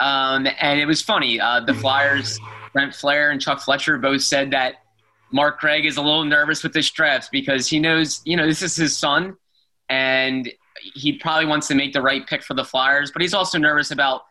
Um, 0.00 0.46
and 0.60 0.78
it 0.78 0.86
was 0.86 1.02
funny. 1.02 1.40
Uh, 1.40 1.60
the 1.60 1.74
Flyers, 1.74 2.38
Brent 2.72 2.92
Flahr 2.92 3.32
and 3.32 3.40
Chuck 3.40 3.60
Fletcher 3.60 3.98
both 3.98 4.22
said 4.22 4.50
that 4.52 4.76
Mark 5.32 5.60
Greig 5.60 5.84
is 5.84 5.96
a 5.96 6.02
little 6.02 6.24
nervous 6.24 6.62
with 6.62 6.72
this 6.72 6.90
draft 6.90 7.30
because 7.32 7.68
he 7.68 7.78
knows, 7.78 8.20
you 8.24 8.36
know, 8.36 8.46
this 8.46 8.62
is 8.62 8.76
his 8.76 8.96
son, 8.96 9.36
and 9.88 10.50
he 10.94 11.14
probably 11.14 11.46
wants 11.46 11.66
to 11.68 11.74
make 11.74 11.92
the 11.92 12.00
right 12.00 12.26
pick 12.26 12.42
for 12.42 12.54
the 12.54 12.64
Flyers, 12.64 13.10
but 13.10 13.22
he's 13.22 13.34
also 13.34 13.58
nervous 13.58 13.90
about 13.90 14.22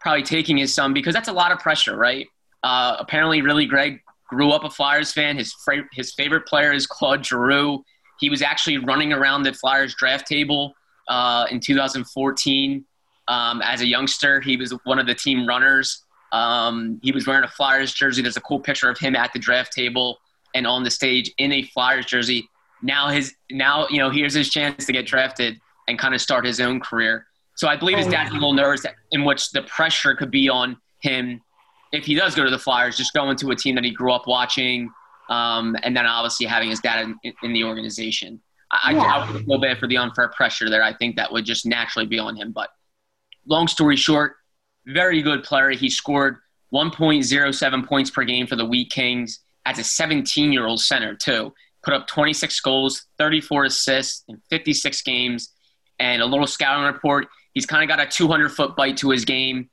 probably 0.00 0.22
taking 0.22 0.56
his 0.56 0.74
son 0.74 0.92
because 0.92 1.14
that's 1.14 1.28
a 1.28 1.32
lot 1.32 1.52
of 1.52 1.58
pressure, 1.58 1.96
right? 1.96 2.26
Uh, 2.62 2.96
apparently, 2.98 3.40
really, 3.42 3.66
Greig 3.66 4.00
grew 4.28 4.50
up 4.50 4.64
a 4.64 4.70
Flyers 4.70 5.12
fan. 5.12 5.36
His 5.36 5.54
his 5.92 6.12
favorite 6.14 6.46
player 6.46 6.72
is 6.72 6.86
Claude 6.86 7.24
Giroux. 7.24 7.84
He 8.22 8.30
was 8.30 8.40
actually 8.40 8.78
running 8.78 9.12
around 9.12 9.42
the 9.42 9.52
Flyers 9.52 9.96
draft 9.96 10.28
table 10.28 10.74
uh, 11.08 11.46
in 11.50 11.58
2014 11.58 12.84
um, 13.26 13.62
as 13.62 13.80
a 13.80 13.86
youngster. 13.86 14.40
He 14.40 14.56
was 14.56 14.70
one 14.84 15.00
of 15.00 15.08
the 15.08 15.14
team 15.14 15.44
runners. 15.44 16.04
Um, 16.30 17.00
he 17.02 17.10
was 17.10 17.26
wearing 17.26 17.42
a 17.42 17.48
Flyers 17.48 17.92
jersey. 17.92 18.22
There's 18.22 18.36
a 18.36 18.42
cool 18.42 18.60
picture 18.60 18.88
of 18.88 18.96
him 18.96 19.16
at 19.16 19.32
the 19.32 19.40
draft 19.40 19.72
table 19.72 20.20
and 20.54 20.68
on 20.68 20.84
the 20.84 20.90
stage 20.90 21.32
in 21.38 21.50
a 21.50 21.64
Flyers 21.64 22.06
jersey. 22.06 22.48
Now 22.80 23.08
his 23.08 23.34
now 23.50 23.88
you 23.90 23.98
know 23.98 24.08
here's 24.08 24.34
his 24.34 24.48
chance 24.50 24.86
to 24.86 24.92
get 24.92 25.04
drafted 25.04 25.60
and 25.88 25.98
kind 25.98 26.14
of 26.14 26.20
start 26.20 26.46
his 26.46 26.60
own 26.60 26.78
career. 26.78 27.26
So 27.56 27.66
I 27.66 27.76
believe 27.76 27.98
his 27.98 28.06
dad's 28.06 28.30
a 28.30 28.34
little 28.34 28.54
nervous 28.54 28.86
in 29.10 29.24
which 29.24 29.50
the 29.50 29.62
pressure 29.62 30.14
could 30.14 30.30
be 30.30 30.48
on 30.48 30.76
him 31.00 31.42
if 31.92 32.06
he 32.06 32.14
does 32.14 32.36
go 32.36 32.44
to 32.44 32.50
the 32.50 32.58
Flyers, 32.58 32.96
just 32.96 33.12
going 33.12 33.36
to 33.36 33.50
a 33.50 33.56
team 33.56 33.74
that 33.74 33.84
he 33.84 33.90
grew 33.90 34.12
up 34.12 34.26
watching, 34.26 34.90
um, 35.32 35.76
and 35.82 35.96
then 35.96 36.04
obviously 36.04 36.46
having 36.46 36.68
his 36.68 36.80
dad 36.80 37.08
in, 37.24 37.32
in 37.42 37.52
the 37.54 37.64
organization. 37.64 38.40
I, 38.70 38.92
yeah. 38.92 39.00
I, 39.00 39.26
I 39.26 39.32
would 39.32 39.44
feel 39.46 39.58
bad 39.58 39.78
for 39.78 39.86
the 39.86 39.96
unfair 39.96 40.28
pressure 40.28 40.68
there. 40.68 40.82
I 40.82 40.94
think 40.94 41.16
that 41.16 41.32
would 41.32 41.44
just 41.44 41.64
naturally 41.64 42.06
be 42.06 42.18
on 42.18 42.36
him. 42.36 42.52
But 42.52 42.68
long 43.46 43.66
story 43.66 43.96
short, 43.96 44.34
very 44.86 45.22
good 45.22 45.42
player. 45.42 45.70
He 45.70 45.88
scored 45.88 46.36
1.07 46.72 47.86
points 47.86 48.10
per 48.10 48.24
game 48.24 48.46
for 48.46 48.56
the 48.56 48.64
Wheat 48.64 48.90
Kings 48.90 49.40
as 49.64 49.78
a 49.78 49.84
17 49.84 50.52
year 50.52 50.66
old 50.66 50.80
center, 50.80 51.14
too. 51.14 51.54
Put 51.82 51.94
up 51.94 52.06
26 52.06 52.60
goals, 52.60 53.06
34 53.18 53.64
assists 53.64 54.24
in 54.28 54.40
56 54.50 55.02
games, 55.02 55.50
and 55.98 56.20
a 56.20 56.26
little 56.26 56.46
scouting 56.46 56.84
report. 56.84 57.26
He's 57.54 57.66
kind 57.66 57.82
of 57.82 57.88
got 57.94 58.06
a 58.06 58.08
200 58.08 58.50
foot 58.50 58.76
bite 58.76 58.98
to 58.98 59.10
his 59.10 59.24
game 59.24 59.70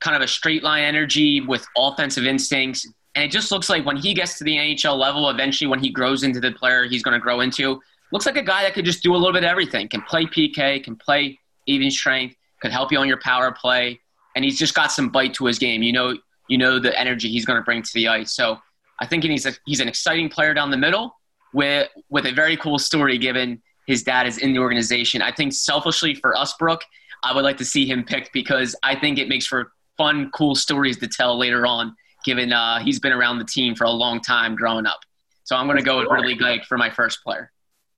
kind 0.00 0.16
of 0.16 0.22
a 0.22 0.28
straight 0.28 0.62
line 0.62 0.84
energy 0.84 1.40
with 1.40 1.66
offensive 1.76 2.24
instincts. 2.24 2.86
And 3.18 3.24
it 3.24 3.32
just 3.32 3.50
looks 3.50 3.68
like 3.68 3.84
when 3.84 3.96
he 3.96 4.14
gets 4.14 4.38
to 4.38 4.44
the 4.44 4.54
NHL 4.54 4.96
level, 4.96 5.28
eventually 5.28 5.66
when 5.66 5.80
he 5.80 5.90
grows 5.90 6.22
into 6.22 6.38
the 6.38 6.52
player 6.52 6.84
he's 6.84 7.02
going 7.02 7.14
to 7.14 7.18
grow 7.18 7.40
into, 7.40 7.82
looks 8.12 8.26
like 8.26 8.36
a 8.36 8.42
guy 8.44 8.62
that 8.62 8.74
could 8.74 8.84
just 8.84 9.02
do 9.02 9.12
a 9.12 9.18
little 9.18 9.32
bit 9.32 9.42
of 9.42 9.50
everything. 9.50 9.88
Can 9.88 10.02
play 10.02 10.24
PK, 10.24 10.84
can 10.84 10.94
play 10.94 11.36
even 11.66 11.90
strength, 11.90 12.36
could 12.62 12.70
help 12.70 12.92
you 12.92 12.98
on 12.98 13.08
your 13.08 13.18
power 13.18 13.50
play, 13.50 13.98
and 14.36 14.44
he's 14.44 14.56
just 14.56 14.72
got 14.72 14.92
some 14.92 15.08
bite 15.08 15.34
to 15.34 15.46
his 15.46 15.58
game. 15.58 15.82
You 15.82 15.92
know, 15.92 16.16
you 16.46 16.58
know 16.58 16.78
the 16.78 16.96
energy 16.96 17.28
he's 17.28 17.44
going 17.44 17.58
to 17.58 17.64
bring 17.64 17.82
to 17.82 17.90
the 17.92 18.06
ice. 18.06 18.36
So 18.36 18.56
I 19.00 19.06
think 19.06 19.24
he's 19.24 19.46
a, 19.46 19.52
he's 19.66 19.80
an 19.80 19.88
exciting 19.88 20.28
player 20.28 20.54
down 20.54 20.70
the 20.70 20.76
middle 20.76 21.16
with 21.52 21.88
with 22.10 22.24
a 22.24 22.32
very 22.32 22.56
cool 22.56 22.78
story 22.78 23.18
given 23.18 23.60
his 23.88 24.04
dad 24.04 24.28
is 24.28 24.38
in 24.38 24.52
the 24.52 24.60
organization. 24.60 25.22
I 25.22 25.32
think 25.32 25.54
selfishly 25.54 26.14
for 26.14 26.36
us, 26.36 26.54
Brooke, 26.56 26.84
I 27.24 27.34
would 27.34 27.42
like 27.42 27.56
to 27.56 27.64
see 27.64 27.84
him 27.84 28.04
picked 28.04 28.32
because 28.32 28.76
I 28.84 28.94
think 28.94 29.18
it 29.18 29.28
makes 29.28 29.44
for 29.48 29.72
fun, 29.96 30.30
cool 30.32 30.54
stories 30.54 30.98
to 30.98 31.08
tell 31.08 31.36
later 31.36 31.66
on, 31.66 31.96
given 32.24 32.52
uh, 32.52 32.78
he's 32.80 33.00
been 33.00 33.12
around 33.12 33.38
the 33.38 33.44
team 33.44 33.74
for 33.74 33.84
a 33.84 33.90
long 33.90 34.20
time 34.20 34.54
growing 34.54 34.86
up. 34.86 35.00
So 35.44 35.56
I'm 35.56 35.66
going 35.66 35.78
to 35.78 35.84
go 35.84 35.98
with 35.98 36.08
Ridly 36.10 36.34
Greig 36.34 36.64
for 36.64 36.76
my 36.76 36.90
first 36.90 37.22
player. 37.24 37.50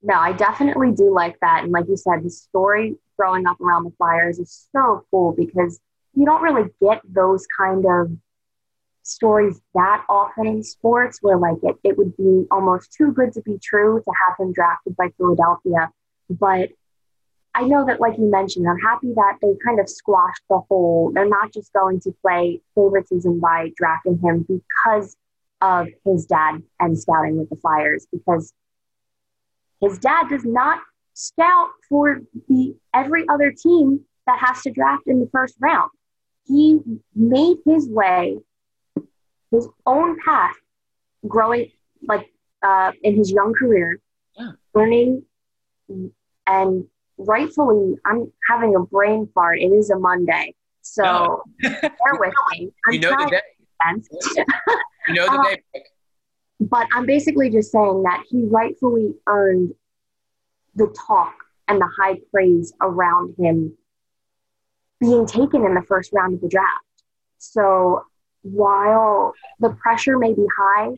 No, 0.02 0.14
I 0.14 0.32
definitely 0.32 0.92
do 0.92 1.12
like 1.12 1.36
that. 1.40 1.64
And 1.64 1.72
like 1.72 1.86
you 1.88 1.96
said, 1.96 2.22
the 2.22 2.30
story 2.30 2.96
growing 3.18 3.46
up 3.46 3.60
around 3.60 3.84
the 3.84 3.90
Flyers 3.98 4.38
is 4.38 4.68
so 4.72 5.04
cool 5.10 5.34
because 5.36 5.80
you 6.14 6.24
don't 6.24 6.42
really 6.42 6.70
get 6.80 7.00
those 7.04 7.46
kind 7.58 7.84
of 7.84 8.12
stories 9.02 9.60
that 9.74 10.04
often 10.08 10.46
in 10.46 10.62
sports 10.62 11.18
where 11.22 11.36
like 11.36 11.56
it, 11.62 11.76
it 11.82 11.98
would 11.98 12.16
be 12.16 12.44
almost 12.50 12.92
too 12.92 13.12
good 13.12 13.32
to 13.32 13.42
be 13.42 13.58
true 13.62 14.00
to 14.04 14.12
have 14.26 14.36
him 14.38 14.52
drafted 14.52 14.96
by 14.96 15.08
Philadelphia. 15.16 15.90
But 16.28 16.70
I 17.54 17.62
know 17.64 17.84
that, 17.86 18.00
like 18.00 18.16
you 18.16 18.30
mentioned, 18.30 18.68
I'm 18.68 18.78
happy 18.78 19.12
that 19.14 19.38
they 19.42 19.54
kind 19.64 19.80
of 19.80 19.88
squashed 19.88 20.42
the 20.48 20.60
whole. 20.68 21.10
They're 21.12 21.28
not 21.28 21.52
just 21.52 21.72
going 21.72 22.00
to 22.00 22.12
play 22.22 22.60
favoritism 22.74 23.40
by 23.40 23.70
drafting 23.76 24.18
him 24.22 24.46
because 24.48 25.16
of 25.60 25.88
his 26.04 26.26
dad 26.26 26.62
and 26.78 26.98
scouting 26.98 27.36
with 27.36 27.50
the 27.50 27.56
Flyers, 27.56 28.06
because 28.12 28.52
his 29.80 29.98
dad 29.98 30.28
does 30.28 30.44
not 30.44 30.80
scout 31.14 31.70
for 31.88 32.22
the 32.48 32.76
every 32.94 33.28
other 33.28 33.52
team 33.52 34.00
that 34.26 34.38
has 34.38 34.62
to 34.62 34.70
draft 34.70 35.02
in 35.06 35.20
the 35.20 35.28
first 35.32 35.56
round. 35.60 35.90
He 36.46 36.80
made 37.14 37.58
his 37.66 37.88
way, 37.88 38.38
his 39.50 39.68
own 39.86 40.18
path, 40.24 40.54
growing 41.26 41.70
like 42.02 42.30
uh, 42.62 42.92
in 43.02 43.16
his 43.16 43.30
young 43.30 43.52
career, 43.52 44.00
yeah. 44.38 44.52
learning 44.74 45.24
and 46.46 46.86
rightfully, 47.26 47.96
I'm 48.06 48.32
having 48.48 48.74
a 48.74 48.80
brain 48.80 49.28
fart. 49.34 49.58
It 49.60 49.72
is 49.72 49.90
a 49.90 49.98
Monday. 49.98 50.54
So 50.82 51.04
oh. 51.04 51.42
bear 51.62 51.92
with 52.18 52.34
me. 52.52 52.72
I'm 52.86 52.94
you 52.94 53.00
know 53.00 53.10
the 53.10 53.30
day. 53.30 53.40
you 55.08 55.14
know 55.14 55.26
the 55.26 55.38
um, 55.38 55.44
day. 55.44 55.62
But 56.60 56.86
I'm 56.92 57.06
basically 57.06 57.50
just 57.50 57.72
saying 57.72 58.02
that 58.02 58.24
he 58.28 58.44
rightfully 58.44 59.14
earned 59.26 59.74
the 60.74 60.94
talk 61.06 61.34
and 61.68 61.80
the 61.80 61.88
high 61.98 62.18
praise 62.30 62.72
around 62.80 63.34
him 63.38 63.76
being 65.00 65.26
taken 65.26 65.64
in 65.64 65.74
the 65.74 65.82
first 65.88 66.12
round 66.12 66.34
of 66.34 66.40
the 66.40 66.48
draft. 66.48 66.84
So 67.38 68.04
while 68.42 69.32
the 69.58 69.70
pressure 69.70 70.18
may 70.18 70.34
be 70.34 70.46
high 70.58 70.90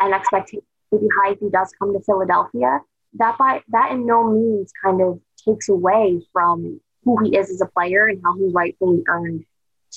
and 0.00 0.14
expectation 0.14 0.62
may 0.92 0.98
be 0.98 1.08
high 1.22 1.32
if 1.32 1.38
he 1.40 1.48
does 1.48 1.72
come 1.78 1.94
to 1.94 2.00
Philadelphia, 2.00 2.80
that 3.14 3.38
by 3.38 3.62
that 3.68 3.92
in 3.92 4.06
no 4.06 4.30
means 4.30 4.70
kind 4.84 5.00
of 5.00 5.20
takes 5.46 5.68
away 5.68 6.20
from 6.32 6.80
who 7.04 7.22
he 7.22 7.36
is 7.36 7.50
as 7.50 7.60
a 7.60 7.66
player 7.66 8.06
and 8.06 8.20
how 8.24 8.36
he 8.36 8.48
rightfully 8.52 9.02
earned 9.08 9.44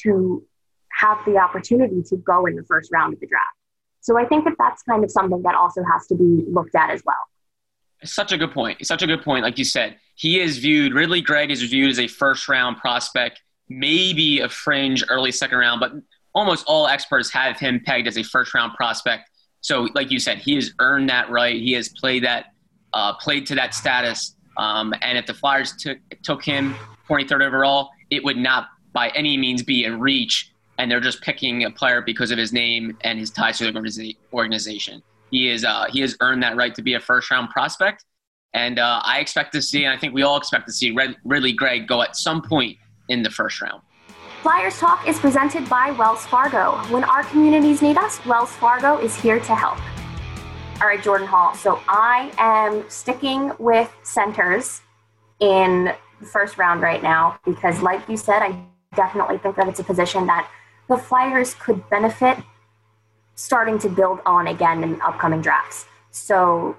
to 0.01 0.45
have 0.91 1.17
the 1.25 1.37
opportunity 1.37 2.01
to 2.03 2.17
go 2.17 2.45
in 2.45 2.55
the 2.55 2.63
first 2.63 2.91
round 2.91 3.13
of 3.13 3.19
the 3.19 3.27
draft. 3.27 3.47
So 4.01 4.17
I 4.17 4.25
think 4.25 4.45
that 4.45 4.53
that's 4.57 4.83
kind 4.83 5.03
of 5.03 5.11
something 5.11 5.41
that 5.43 5.55
also 5.55 5.83
has 5.91 6.07
to 6.07 6.15
be 6.15 6.45
looked 6.47 6.75
at 6.75 6.89
as 6.89 7.03
well. 7.05 7.15
Such 8.03 8.31
a 8.31 8.37
good 8.37 8.51
point. 8.51 8.85
Such 8.85 9.01
a 9.01 9.07
good 9.07 9.23
point. 9.23 9.43
Like 9.43 9.57
you 9.57 9.65
said, 9.65 9.97
he 10.15 10.39
is 10.39 10.57
viewed, 10.57 10.93
Ridly 10.93 11.21
Greig 11.21 11.51
is 11.51 11.61
viewed 11.63 11.89
as 11.89 11.99
a 11.99 12.07
first 12.07 12.47
round 12.47 12.77
prospect, 12.77 13.41
maybe 13.67 14.39
a 14.39 14.49
fringe 14.49 15.03
early 15.09 15.31
second 15.31 15.57
round, 15.57 15.79
but 15.79 15.93
almost 16.33 16.65
all 16.67 16.87
experts 16.87 17.29
have 17.31 17.59
him 17.59 17.81
pegged 17.85 18.07
as 18.07 18.17
a 18.17 18.23
first 18.23 18.53
round 18.53 18.73
prospect. 18.73 19.29
So, 19.61 19.89
like 19.93 20.11
you 20.11 20.19
said, 20.19 20.37
he 20.37 20.55
has 20.55 20.71
earned 20.79 21.09
that 21.09 21.29
right. 21.29 21.55
He 21.55 21.73
has 21.73 21.89
played 21.89 22.23
that, 22.23 22.45
uh, 22.93 23.15
played 23.15 23.45
to 23.47 23.55
that 23.55 23.73
status 23.73 24.35
um, 24.59 24.93
and 25.01 25.17
if 25.17 25.25
the 25.25 25.33
Flyers 25.33 25.73
took 25.77 25.97
took 26.21 26.43
him 26.43 26.75
23rd 27.07 27.47
overall, 27.47 27.89
it 28.09 28.23
would 28.23 28.37
not 28.37 28.67
by 28.91 29.09
any 29.09 29.37
means 29.37 29.63
be 29.63 29.85
a 29.85 29.95
reach. 29.95 30.51
And 30.77 30.89
they're 30.89 30.99
just 30.99 31.21
picking 31.21 31.63
a 31.63 31.71
player 31.71 32.01
because 32.01 32.31
of 32.31 32.37
his 32.37 32.53
name 32.53 32.97
and 33.01 33.17
his 33.19 33.31
ties 33.31 33.57
to 33.57 33.71
the 33.71 34.17
organization. 34.33 35.01
He 35.31 35.49
is 35.49 35.63
uh, 35.63 35.85
he 35.89 36.01
has 36.01 36.17
earned 36.21 36.43
that 36.43 36.57
right 36.57 36.75
to 36.75 36.81
be 36.81 36.93
a 36.95 36.99
first 36.99 37.31
round 37.31 37.49
prospect. 37.49 38.03
And 38.53 38.79
uh, 38.79 39.01
I 39.03 39.19
expect 39.19 39.53
to 39.53 39.61
see, 39.61 39.85
and 39.85 39.93
I 39.93 39.97
think 39.97 40.13
we 40.13 40.23
all 40.23 40.37
expect 40.37 40.65
to 40.67 40.73
see 40.73 40.91
Red, 40.91 41.15
Ridly 41.23 41.53
Greig 41.53 41.87
go 41.87 42.01
at 42.01 42.15
some 42.15 42.41
point 42.41 42.77
in 43.07 43.21
the 43.21 43.29
first 43.29 43.61
round. 43.61 43.81
Flyers 44.41 44.79
Talk 44.79 45.07
is 45.07 45.19
presented 45.19 45.69
by 45.69 45.91
Wells 45.91 46.25
Fargo. 46.25 46.77
When 46.91 47.03
our 47.03 47.23
communities 47.23 47.81
need 47.81 47.97
us, 47.97 48.25
Wells 48.25 48.51
Fargo 48.53 48.97
is 48.97 49.15
here 49.15 49.39
to 49.39 49.55
help. 49.55 49.77
All 50.81 50.87
right, 50.87 51.03
Jordan 51.03 51.27
Hall. 51.27 51.53
So 51.55 51.81
I 51.89 52.31
am 52.37 52.89
sticking 52.89 53.51
with 53.59 53.93
centers 54.03 54.81
in 55.41 55.93
the 56.21 56.25
first 56.25 56.57
round 56.57 56.81
right 56.81 57.03
now 57.03 57.37
because, 57.43 57.81
like 57.81 58.07
you 58.07 58.15
said, 58.15 58.41
I 58.41 58.57
definitely 58.95 59.39
think 59.39 59.57
that 59.57 59.67
it's 59.67 59.81
a 59.81 59.83
position 59.83 60.25
that 60.27 60.49
the 60.87 60.95
Flyers 60.95 61.53
could 61.55 61.87
benefit 61.89 62.37
starting 63.35 63.77
to 63.79 63.89
build 63.89 64.21
on 64.25 64.47
again 64.47 64.81
in 64.83 65.01
upcoming 65.01 65.41
drafts. 65.41 65.85
So 66.11 66.77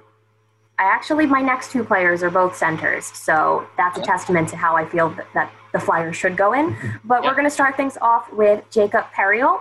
I 0.78 0.85
actually, 0.85 1.26
my 1.26 1.42
next 1.42 1.71
two 1.71 1.85
players 1.85 2.23
are 2.23 2.30
both 2.30 2.57
centers. 2.57 3.04
So 3.04 3.66
that's 3.76 3.99
a 3.99 4.02
testament 4.02 4.49
to 4.49 4.57
how 4.57 4.76
I 4.76 4.87
feel 4.87 5.11
that, 5.11 5.26
that 5.35 5.52
the 5.75 5.78
Flyers 5.78 6.16
should 6.16 6.38
go 6.38 6.54
in. 6.54 6.75
But 7.04 7.23
we're 7.23 7.35
going 7.35 7.45
to 7.45 7.50
start 7.50 7.76
things 7.76 7.99
off 8.00 8.33
with 8.33 8.64
Jacob 8.71 9.04
Perreault. 9.14 9.61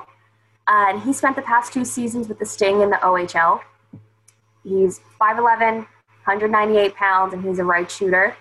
Uh, 0.66 0.86
and 0.92 1.02
he 1.02 1.12
spent 1.12 1.36
the 1.36 1.42
past 1.42 1.74
two 1.74 1.84
seasons 1.84 2.30
with 2.30 2.40
the 2.40 2.46
Sting 2.46 2.80
in 2.80 2.90
the 2.90 2.98
OHL. 2.98 3.60
He's 4.64 5.02
5'11, 5.20 5.86
198 6.26 6.96
pounds, 6.96 7.34
and 7.34 7.44
he's 7.44 7.60
a 7.60 7.64
right 7.64 7.90
shooter. 7.90 8.36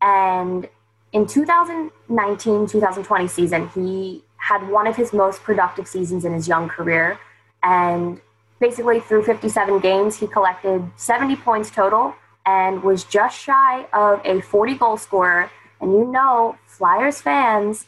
And 0.00 0.68
in 1.12 1.26
2019 1.26 2.66
2020 2.66 3.28
season, 3.28 3.68
he 3.70 4.22
had 4.36 4.68
one 4.68 4.86
of 4.86 4.96
his 4.96 5.12
most 5.12 5.42
productive 5.42 5.88
seasons 5.88 6.24
in 6.24 6.32
his 6.32 6.48
young 6.48 6.68
career. 6.68 7.18
And 7.62 8.20
basically 8.60 9.00
through 9.00 9.24
57 9.24 9.80
games, 9.80 10.16
he 10.16 10.26
collected 10.26 10.88
70 10.96 11.36
points 11.36 11.70
total 11.70 12.14
and 12.46 12.82
was 12.82 13.04
just 13.04 13.38
shy 13.38 13.84
of 13.92 14.20
a 14.24 14.40
40 14.40 14.74
goal 14.74 14.96
scorer. 14.96 15.50
And 15.80 15.92
you 15.92 16.04
know, 16.04 16.56
Flyers 16.66 17.20
fans 17.20 17.86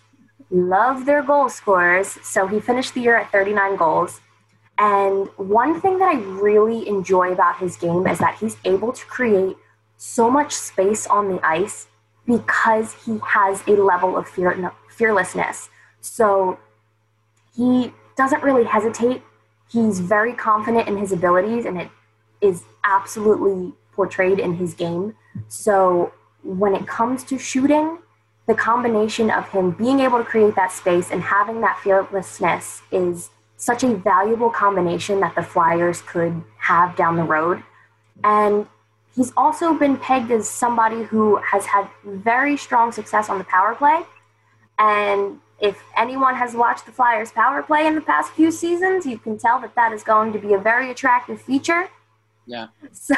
love 0.50 1.07
their 1.07 1.23
goal 1.23 1.49
scorers. 1.49 2.19
So 2.23 2.47
he 2.47 2.61
finished 2.61 2.95
the 2.95 3.00
year 3.00 3.17
at 3.17 3.31
39 3.33 3.77
goals. 3.77 4.21
And 4.81 5.29
one 5.37 5.81
thing 5.81 5.99
that 5.99 6.09
I 6.09 6.19
really 6.19 6.89
enjoy 6.89 7.33
about 7.33 7.59
his 7.59 7.77
game 7.77 8.07
is 8.07 8.19
that 8.19 8.39
he's 8.41 8.57
able 8.65 8.93
to 8.93 9.07
create 9.07 9.57
so 9.99 10.31
much 10.31 10.53
space 10.55 11.07
on 11.07 11.29
the 11.29 11.39
ice 11.47 11.87
because 12.27 12.95
he 13.05 13.21
has 13.25 13.63
a 13.67 13.73
level 13.73 14.17
of 14.17 14.27
fear, 14.27 14.73
fearlessness. 14.89 15.69
So 16.01 16.59
he 17.55 17.93
doesn't 18.17 18.43
really 18.43 18.65
hesitate 18.65 19.23
he's 19.73 20.01
very 20.01 20.33
confident 20.33 20.89
in 20.89 20.97
his 20.97 21.13
abilities 21.13 21.65
and 21.65 21.81
it 21.81 21.91
is 22.41 22.65
absolutely 22.85 23.73
portrayed 23.93 24.39
in 24.39 24.55
his 24.55 24.75
game. 24.75 25.15
So 25.49 26.13
when 26.43 26.75
it 26.75 26.87
comes 26.87 27.23
to 27.25 27.39
shooting, 27.39 27.99
the 28.47 28.55
combination 28.55 29.31
of 29.31 29.49
him 29.51 29.71
being 29.73 30.01
able 30.01 30.19
to 30.19 30.25
create 30.25 30.57
that 30.57 30.73
space 30.73 31.11
and 31.11 31.23
having 31.23 31.61
that 31.61 31.79
fearlessness 31.81 32.83
is 32.91 33.31
such 33.61 33.85
a 33.85 33.95
valuable 33.95 34.49
combination 34.49 35.21
that 35.21 35.35
the 35.35 35.43
Flyers 35.43 36.00
could 36.00 36.43
have 36.57 36.97
down 36.97 37.17
the 37.17 37.23
road. 37.23 37.62
And 38.25 38.67
he's 39.14 39.33
also 39.37 39.75
been 39.75 39.99
pegged 39.99 40.31
as 40.31 40.49
somebody 40.49 41.02
who 41.02 41.37
has 41.37 41.67
had 41.67 41.87
very 42.05 42.57
strong 42.57 42.90
success 42.90 43.29
on 43.29 43.37
the 43.37 43.45
power 43.45 43.75
play. 43.75 44.00
And 44.79 45.40
if 45.61 45.79
anyone 45.95 46.37
has 46.37 46.55
watched 46.55 46.87
the 46.87 46.93
Flyers 46.93 47.33
power 47.33 47.62
play 47.62 47.87
in 47.87 47.95
the 47.95 48.00
past 48.00 48.33
few 48.33 48.50
seasons, 48.50 49.05
you 49.05 49.19
can 49.19 49.37
tell 49.37 49.61
that 49.61 49.75
that 49.75 49.93
is 49.93 50.02
going 50.02 50.33
to 50.33 50.38
be 50.38 50.55
a 50.55 50.59
very 50.59 50.90
attractive 50.90 51.40
feature. 51.40 51.90
Yeah. 52.47 52.69
So 52.93 53.14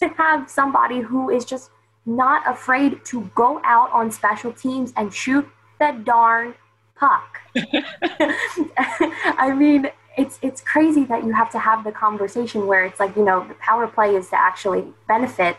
to 0.00 0.08
have 0.08 0.50
somebody 0.50 1.02
who 1.02 1.30
is 1.30 1.44
just 1.44 1.70
not 2.04 2.42
afraid 2.50 3.04
to 3.04 3.30
go 3.36 3.60
out 3.62 3.92
on 3.92 4.10
special 4.10 4.52
teams 4.52 4.92
and 4.96 5.14
shoot 5.14 5.48
the 5.78 5.92
darn 6.04 6.54
puck. 6.96 7.40
I 8.76 9.54
mean, 9.56 9.90
it's 10.16 10.38
it's 10.42 10.60
crazy 10.60 11.04
that 11.04 11.24
you 11.24 11.32
have 11.32 11.50
to 11.50 11.58
have 11.58 11.84
the 11.84 11.92
conversation 11.92 12.66
where 12.66 12.84
it's 12.84 13.00
like, 13.00 13.16
you 13.16 13.24
know, 13.24 13.46
the 13.46 13.54
power 13.54 13.86
play 13.86 14.14
is 14.14 14.28
to 14.30 14.36
actually 14.38 14.84
benefit 15.08 15.56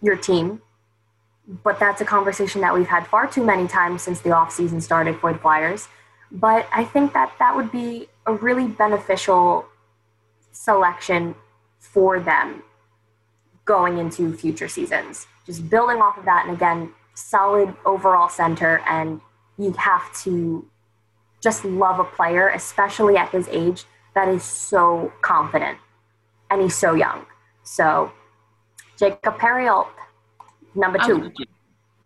your 0.00 0.16
team 0.16 0.60
but 1.62 1.80
that's 1.80 2.00
a 2.00 2.04
conversation 2.04 2.60
that 2.60 2.74
we've 2.74 2.86
had 2.86 3.06
far 3.06 3.26
too 3.26 3.44
many 3.44 3.66
times 3.66 4.02
since 4.02 4.20
the 4.20 4.32
off 4.32 4.52
season 4.52 4.80
started 4.80 5.18
for 5.18 5.32
the 5.32 5.38
Flyers. 5.38 5.88
But 6.30 6.68
I 6.72 6.84
think 6.84 7.14
that 7.14 7.32
that 7.38 7.56
would 7.56 7.72
be 7.72 8.08
a 8.26 8.34
really 8.34 8.68
beneficial 8.68 9.66
selection 10.52 11.34
for 11.78 12.20
them 12.20 12.62
going 13.64 13.96
into 13.96 14.36
future 14.36 14.68
seasons. 14.68 15.26
Just 15.46 15.70
building 15.70 16.02
off 16.02 16.18
of 16.18 16.26
that, 16.26 16.44
and 16.46 16.54
again, 16.54 16.92
solid 17.14 17.74
overall 17.86 18.28
center, 18.28 18.82
and 18.86 19.22
you 19.58 19.72
have 19.72 20.12
to 20.22 20.66
just 21.42 21.64
love 21.64 21.98
a 21.98 22.04
player, 22.04 22.48
especially 22.50 23.16
at 23.16 23.30
his 23.30 23.48
age, 23.48 23.84
that 24.14 24.28
is 24.28 24.42
so 24.42 25.12
confident 25.20 25.78
and 26.50 26.62
he's 26.62 26.74
so 26.74 26.94
young. 26.94 27.26
So, 27.62 28.10
Jacob 28.98 29.36
Perreault 29.38 29.88
number 30.74 30.98
two. 30.98 31.30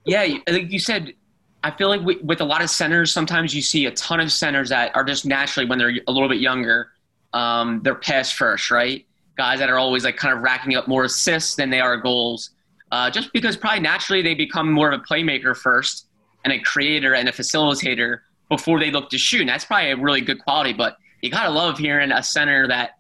Yeah, 0.05 0.27
like 0.49 0.71
you 0.71 0.79
said, 0.79 1.15
I 1.63 1.71
feel 1.71 1.89
like 1.89 2.01
we, 2.03 2.17
with 2.17 2.41
a 2.41 2.45
lot 2.45 2.61
of 2.61 2.71
centers, 2.71 3.13
sometimes 3.13 3.55
you 3.55 3.63
see 3.63 3.87
a 3.87 3.93
ton 3.93 4.19
of 4.19 4.33
centers 4.33 4.71
that 4.71 4.95
are 4.97 5.05
just 5.05 5.25
naturally 5.25 5.69
when 5.69 5.79
they're 5.79 5.95
a 6.09 6.13
little 6.13 6.29
bit 6.29 6.41
younger, 6.41 6.91
um, 7.33 7.81
they're 7.85 7.95
pass 7.95 8.33
first, 8.33 8.71
right? 8.71 9.07
Guys 9.37 9.61
that 9.61 9.71
are 9.71 9.79
always 9.79 10.05
like 10.05 10.17
kind 10.17 10.37
of 10.37 10.43
racking 10.43 10.75
up 10.75 10.89
more 10.89 11.05
assists 11.05 11.55
than 11.55 11.71
they 11.71 11.81
are 11.81 11.97
goals, 11.97 12.51
uh, 12.91 13.11
just 13.11 13.33
because 13.33 13.57
probably 13.57 13.81
naturally 13.81 14.23
they 14.23 14.35
become 14.35 14.71
more 14.71 14.91
of 14.91 15.01
a 15.01 15.03
playmaker 15.05 15.57
first 15.57 16.09
and 16.45 16.53
a 16.53 16.59
creator 16.61 17.15
and 17.15 17.29
a 17.29 17.33
facilitator 17.33 18.21
before 18.49 18.79
they 18.79 18.91
look 18.91 19.11
to 19.11 19.19
shoot. 19.19 19.41
And 19.41 19.49
that's 19.49 19.65
probably 19.65 19.91
a 19.91 19.97
really 19.97 20.21
good 20.21 20.43
quality, 20.43 20.73
but 20.73 20.97
you 21.23 21.31
gotta 21.31 21.51
love 21.51 21.79
hearing 21.79 22.13
a 22.13 22.23
center 22.23 22.67
that 22.69 22.99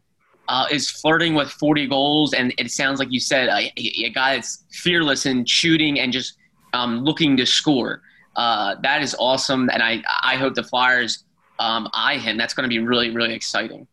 uh, 0.48 0.66
is 0.70 0.90
flirting 0.90 1.35
with 1.35 1.50
40 1.50 1.87
goals, 1.87 2.35
and 2.35 2.52
it 2.59 2.70
sounds 2.70 2.98
like 2.98 3.11
you 3.11 3.20
said 3.20 3.48
a, 3.48 3.72
a 3.76 4.11
guy 4.11 4.35
that's 4.35 4.64
fearless 4.70 5.26
in 5.26 5.44
shooting 5.44 6.00
and 6.00 6.12
just 6.12 6.37
um, 6.72 7.05
looking 7.05 7.37
to 7.37 7.46
score. 7.46 8.02
Uh, 8.37 8.76
that 8.83 9.02
is 9.02 9.14
awesome, 9.18 9.68
and 9.70 9.83
I 9.83 10.02
I 10.22 10.37
hope 10.37 10.55
the 10.55 10.62
Flyers 10.62 11.24
um, 11.59 11.88
eye 11.92 12.16
him. 12.16 12.37
That's 12.37 12.55
going 12.55 12.64
to 12.64 12.68
be 12.68 12.78
really 12.78 13.11
really 13.11 13.35
exciting. 13.35 13.87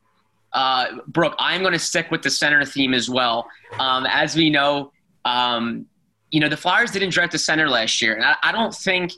Uh, 0.54 0.98
Brooke, 1.08 1.36
I'm 1.40 1.62
going 1.62 1.74
to 1.74 1.80
stick 1.80 2.10
with 2.10 2.24
the 2.24 2.30
center 2.30 2.66
theme 2.66 2.94
as 2.94 3.10
well. 3.10 3.48
Um, 3.78 4.08
as 4.08 4.36
we 4.36 4.50
know, 4.50 4.92
um, 5.26 5.86
you 6.32 6.40
know 6.40 6.50
the 6.50 6.58
Flyers 6.58 6.92
didn't 6.92 7.12
draft 7.12 7.34
a 7.36 7.40
center 7.40 7.70
last 7.70 8.02
year, 8.02 8.16
and 8.16 8.24
I, 8.24 8.36
I 8.44 8.52
don't 8.52 8.74
think 8.74 9.12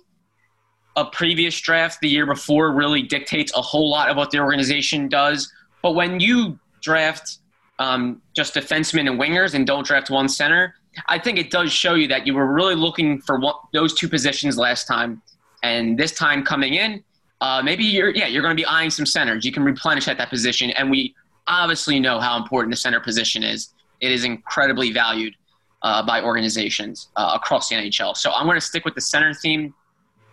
a 0.95 1.05
previous 1.05 1.59
draft 1.59 2.01
the 2.01 2.09
year 2.09 2.25
before 2.25 2.73
really 2.73 3.01
dictates 3.01 3.51
a 3.55 3.61
whole 3.61 3.89
lot 3.89 4.09
of 4.09 4.17
what 4.17 4.31
the 4.31 4.39
organization 4.39 5.07
does. 5.07 5.51
But 5.81 5.93
when 5.93 6.19
you 6.19 6.59
draft 6.81 7.39
um, 7.79 8.21
just 8.35 8.53
defensemen 8.53 9.09
and 9.09 9.19
wingers 9.19 9.53
and 9.53 9.65
don't 9.65 9.85
draft 9.85 10.09
one 10.09 10.27
center, 10.27 10.75
I 11.07 11.17
think 11.19 11.37
it 11.37 11.49
does 11.49 11.71
show 11.71 11.95
you 11.95 12.07
that 12.09 12.27
you 12.27 12.33
were 12.33 12.51
really 12.51 12.75
looking 12.75 13.21
for 13.21 13.39
those 13.73 13.93
two 13.93 14.09
positions 14.09 14.57
last 14.57 14.87
time, 14.87 15.21
and 15.63 15.97
this 15.97 16.11
time 16.11 16.43
coming 16.43 16.73
in, 16.73 17.03
uh, 17.39 17.61
maybe 17.63 17.83
you're 17.83 18.09
yeah 18.09 18.27
you're 18.27 18.41
going 18.41 18.55
to 18.55 18.61
be 18.61 18.65
eyeing 18.65 18.89
some 18.89 19.05
centers. 19.05 19.45
You 19.45 19.51
can 19.51 19.63
replenish 19.63 20.07
at 20.07 20.17
that 20.17 20.29
position, 20.29 20.71
and 20.71 20.91
we 20.91 21.15
obviously 21.47 21.99
know 21.99 22.19
how 22.19 22.37
important 22.37 22.71
the 22.71 22.77
center 22.77 22.99
position 22.99 23.43
is. 23.43 23.73
It 24.01 24.11
is 24.11 24.25
incredibly 24.25 24.91
valued 24.91 25.35
uh, 25.81 26.05
by 26.05 26.21
organizations 26.21 27.09
uh, 27.15 27.31
across 27.35 27.69
the 27.69 27.75
NHL. 27.75 28.15
So 28.15 28.31
I'm 28.31 28.45
going 28.45 28.57
to 28.57 28.65
stick 28.65 28.85
with 28.85 28.95
the 28.95 29.01
center 29.01 29.33
theme, 29.33 29.73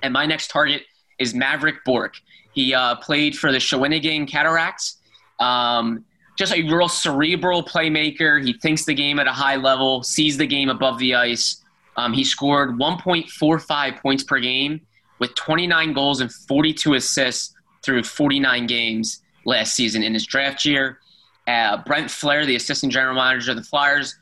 and 0.02 0.12
my 0.12 0.26
next 0.26 0.50
target 0.50 0.82
is 1.18 1.34
Mavrik 1.34 1.78
Bourque. 1.84 2.16
He 2.52 2.74
uh, 2.74 2.96
played 2.96 3.36
for 3.36 3.52
the 3.52 3.58
Shawinigan 3.58 4.28
Cataracts. 4.28 4.98
Um, 5.38 6.04
just 6.36 6.52
a 6.52 6.62
real 6.62 6.88
cerebral 6.88 7.62
playmaker. 7.62 8.44
He 8.44 8.52
thinks 8.52 8.84
the 8.84 8.94
game 8.94 9.18
at 9.18 9.26
a 9.26 9.32
high 9.32 9.56
level, 9.56 10.02
sees 10.02 10.36
the 10.36 10.46
game 10.46 10.68
above 10.68 10.98
the 10.98 11.14
ice. 11.14 11.62
Um, 11.96 12.12
he 12.12 12.22
scored 12.22 12.78
1.45 12.78 14.00
points 14.00 14.22
per 14.22 14.38
game 14.38 14.80
with 15.18 15.34
29 15.34 15.92
goals 15.92 16.20
and 16.20 16.32
42 16.32 16.94
assists 16.94 17.54
through 17.82 18.04
49 18.04 18.66
games 18.66 19.22
last 19.44 19.74
season 19.74 20.02
in 20.04 20.14
his 20.14 20.26
draft 20.26 20.64
year. 20.64 21.00
Uh, 21.48 21.78
Brent 21.78 22.06
Flahr, 22.08 22.46
the 22.46 22.54
assistant 22.54 22.92
general 22.92 23.14
manager 23.14 23.50
of 23.50 23.56
the 23.56 23.64
Flyers, 23.64 24.16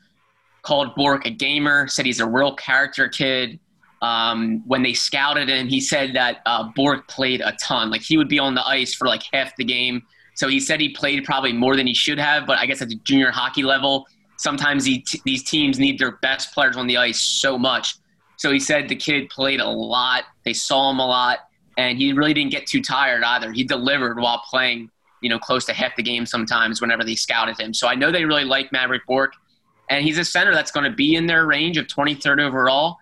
called 0.63 0.95
Bourque 0.95 1.25
a 1.25 1.29
gamer, 1.29 1.87
said 1.87 2.05
he's 2.05 2.19
a 2.19 2.25
real 2.25 2.55
character 2.55 3.07
kid. 3.07 3.59
Um, 4.01 4.61
when 4.67 4.83
they 4.83 4.93
scouted 4.93 5.49
him, 5.49 5.67
he 5.67 5.81
said 5.81 6.13
that 6.15 6.41
uh, 6.45 6.69
Bourque 6.75 7.07
played 7.07 7.41
a 7.41 7.53
ton. 7.53 7.89
Like 7.89 8.01
he 8.01 8.17
would 8.17 8.29
be 8.29 8.37
on 8.37 8.53
the 8.53 8.65
ice 8.65 8.93
for 8.93 9.07
like 9.07 9.23
half 9.33 9.55
the 9.55 9.63
game 9.63 10.03
so 10.37 10.47
he 10.47 10.59
said 10.59 10.79
he 10.79 10.89
played 10.89 11.25
probably 11.25 11.51
more 11.51 11.75
than 11.75 11.87
he 11.87 11.95
should 11.95 12.19
have, 12.19 12.45
but 12.45 12.59
I 12.59 12.67
guess 12.67 12.79
at 12.83 12.89
the 12.89 12.99
junior 13.03 13.31
hockey 13.31 13.63
level, 13.63 14.05
sometimes 14.37 14.85
he, 14.85 15.03
these 15.25 15.41
teams 15.41 15.79
need 15.79 15.97
their 15.97 16.17
best 16.17 16.53
players 16.53 16.77
on 16.77 16.85
the 16.85 16.95
ice 16.95 17.19
so 17.19 17.57
much. 17.57 17.95
So 18.37 18.51
he 18.51 18.59
said 18.59 18.87
the 18.87 18.95
kid 18.95 19.31
played 19.31 19.61
a 19.61 19.67
lot. 19.67 20.25
They 20.45 20.53
saw 20.53 20.91
him 20.91 20.99
a 20.99 21.07
lot, 21.07 21.39
and 21.79 21.97
he 21.97 22.13
really 22.13 22.35
didn't 22.35 22.51
get 22.51 22.67
too 22.67 22.83
tired 22.83 23.23
either. 23.23 23.51
He 23.51 23.63
delivered 23.63 24.19
while 24.19 24.43
playing, 24.47 24.91
you 25.23 25.29
know, 25.29 25.39
close 25.39 25.65
to 25.65 25.73
half 25.73 25.95
the 25.95 26.03
game 26.03 26.27
sometimes 26.27 26.81
whenever 26.81 27.03
they 27.03 27.15
scouted 27.15 27.59
him. 27.59 27.73
So 27.73 27.87
I 27.87 27.95
know 27.95 28.11
they 28.11 28.23
really 28.23 28.45
like 28.45 28.69
Mavrik 28.69 29.05
Bourque, 29.07 29.33
And 29.89 30.05
he's 30.05 30.19
a 30.19 30.25
center 30.25 30.53
that's 30.53 30.69
going 30.69 30.87
to 30.87 30.95
be 30.95 31.15
in 31.15 31.25
their 31.25 31.47
range 31.47 31.77
of 31.77 31.87
23rd 31.87 32.41
overall. 32.41 32.97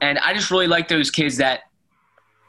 And 0.00 0.18
I 0.18 0.32
just 0.32 0.50
really 0.50 0.66
like 0.66 0.88
those 0.88 1.10
kids 1.10 1.36
that 1.38 1.60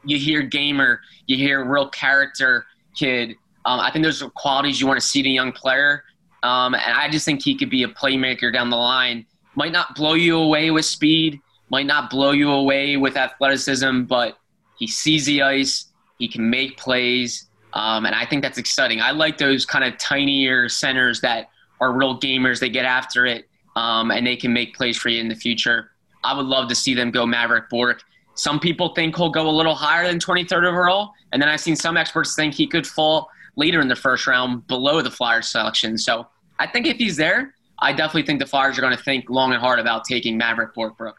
you 0.04 0.18
hear 0.18 0.42
gamer, 0.42 1.00
you 1.26 1.36
hear 1.36 1.64
real 1.64 1.88
character 1.88 2.66
kid. 2.96 3.30
Um, 3.64 3.78
I 3.80 3.90
think 3.90 4.04
those 4.04 4.22
are 4.22 4.30
qualities 4.30 4.80
you 4.80 4.86
want 4.86 5.00
to 5.00 5.06
see 5.06 5.20
in 5.20 5.26
a 5.26 5.30
young 5.30 5.52
player. 5.52 6.04
Um, 6.42 6.74
and 6.74 6.94
I 6.94 7.08
just 7.08 7.24
think 7.24 7.42
he 7.42 7.56
could 7.56 7.70
be 7.70 7.84
a 7.84 7.88
playmaker 7.88 8.52
down 8.52 8.70
the 8.70 8.76
line. 8.76 9.26
Might 9.54 9.72
not 9.72 9.94
blow 9.94 10.14
you 10.14 10.38
away 10.38 10.70
with 10.70 10.84
speed, 10.84 11.40
might 11.70 11.86
not 11.86 12.10
blow 12.10 12.32
you 12.32 12.50
away 12.50 12.96
with 12.96 13.16
athleticism, 13.16 14.02
but 14.02 14.38
he 14.78 14.86
sees 14.86 15.26
the 15.26 15.42
ice, 15.42 15.86
he 16.18 16.26
can 16.26 16.48
make 16.48 16.76
plays, 16.76 17.48
um, 17.74 18.04
and 18.04 18.14
I 18.14 18.26
think 18.26 18.42
that's 18.42 18.58
exciting. 18.58 19.00
I 19.00 19.12
like 19.12 19.38
those 19.38 19.64
kind 19.64 19.84
of 19.84 19.98
tinier 19.98 20.68
centers 20.68 21.20
that 21.22 21.48
are 21.80 21.92
real 21.92 22.18
gamers. 22.20 22.60
They 22.60 22.68
get 22.68 22.84
after 22.84 23.26
it, 23.26 23.48
um, 23.76 24.10
and 24.10 24.26
they 24.26 24.36
can 24.36 24.52
make 24.52 24.74
plays 24.74 24.98
for 24.98 25.08
you 25.08 25.20
in 25.20 25.28
the 25.28 25.34
future. 25.34 25.91
I 26.24 26.36
would 26.36 26.46
love 26.46 26.68
to 26.68 26.74
see 26.74 26.94
them 26.94 27.10
go 27.10 27.24
Mavrik 27.24 27.68
Bourque. 27.68 28.02
Some 28.34 28.58
people 28.58 28.94
think 28.94 29.16
he'll 29.16 29.30
go 29.30 29.48
a 29.48 29.50
little 29.50 29.74
higher 29.74 30.06
than 30.06 30.18
23rd 30.18 30.64
overall, 30.64 31.12
and 31.32 31.42
then 31.42 31.48
I've 31.48 31.60
seen 31.60 31.76
some 31.76 31.96
experts 31.96 32.34
think 32.34 32.54
he 32.54 32.66
could 32.66 32.86
fall 32.86 33.28
later 33.56 33.80
in 33.80 33.88
the 33.88 33.96
first 33.96 34.26
round 34.26 34.66
below 34.66 35.02
the 35.02 35.10
Flyers 35.10 35.48
selection. 35.48 35.98
So 35.98 36.26
I 36.58 36.66
think 36.66 36.86
if 36.86 36.96
he's 36.96 37.16
there, 37.16 37.54
I 37.78 37.92
definitely 37.92 38.22
think 38.22 38.38
the 38.38 38.46
Flyers 38.46 38.78
are 38.78 38.80
going 38.80 38.96
to 38.96 39.02
think 39.02 39.28
long 39.28 39.52
and 39.52 39.60
hard 39.60 39.78
about 39.78 40.04
taking 40.04 40.38
Mavrik 40.38 40.72
Bourque. 40.72 41.16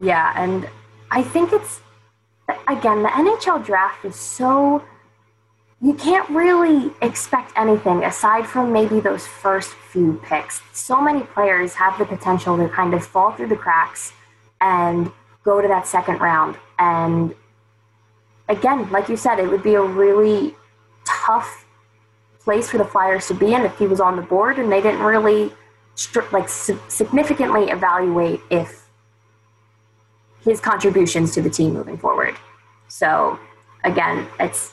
Yeah, 0.00 0.32
and 0.36 0.68
I 1.10 1.22
think 1.22 1.52
it's 1.52 1.80
again 2.68 3.02
the 3.02 3.08
NHL 3.08 3.64
draft 3.64 4.04
is 4.04 4.16
so 4.16 4.84
you 5.84 5.92
can't 5.92 6.26
really 6.30 6.90
expect 7.02 7.52
anything 7.56 8.04
aside 8.04 8.46
from 8.46 8.72
maybe 8.72 9.00
those 9.00 9.26
first 9.26 9.74
few 9.74 10.18
picks. 10.24 10.62
So 10.72 10.98
many 10.98 11.20
players 11.20 11.74
have 11.74 11.98
the 11.98 12.06
potential 12.06 12.56
to 12.56 12.70
kind 12.70 12.94
of 12.94 13.04
fall 13.04 13.32
through 13.32 13.48
the 13.48 13.56
cracks 13.56 14.14
and 14.62 15.12
go 15.44 15.60
to 15.60 15.68
that 15.68 15.86
second 15.86 16.22
round. 16.22 16.56
And 16.78 17.34
again, 18.48 18.90
like 18.90 19.10
you 19.10 19.18
said, 19.18 19.38
it 19.38 19.46
would 19.46 19.62
be 19.62 19.74
a 19.74 19.82
really 19.82 20.54
tough 21.04 21.66
place 22.40 22.70
for 22.70 22.78
the 22.78 22.86
Flyers 22.86 23.28
to 23.28 23.34
be 23.34 23.52
in 23.52 23.60
if 23.60 23.76
he 23.78 23.86
was 23.86 24.00
on 24.00 24.16
the 24.16 24.22
board 24.22 24.58
and 24.58 24.72
they 24.72 24.80
didn't 24.80 25.02
really 25.02 25.52
like 26.32 26.48
significantly 26.48 27.68
evaluate 27.68 28.40
if 28.48 28.88
his 30.42 30.60
contributions 30.60 31.34
to 31.34 31.42
the 31.42 31.50
team 31.50 31.74
moving 31.74 31.98
forward. 31.98 32.36
So 32.88 33.38
again, 33.84 34.26
it's 34.40 34.72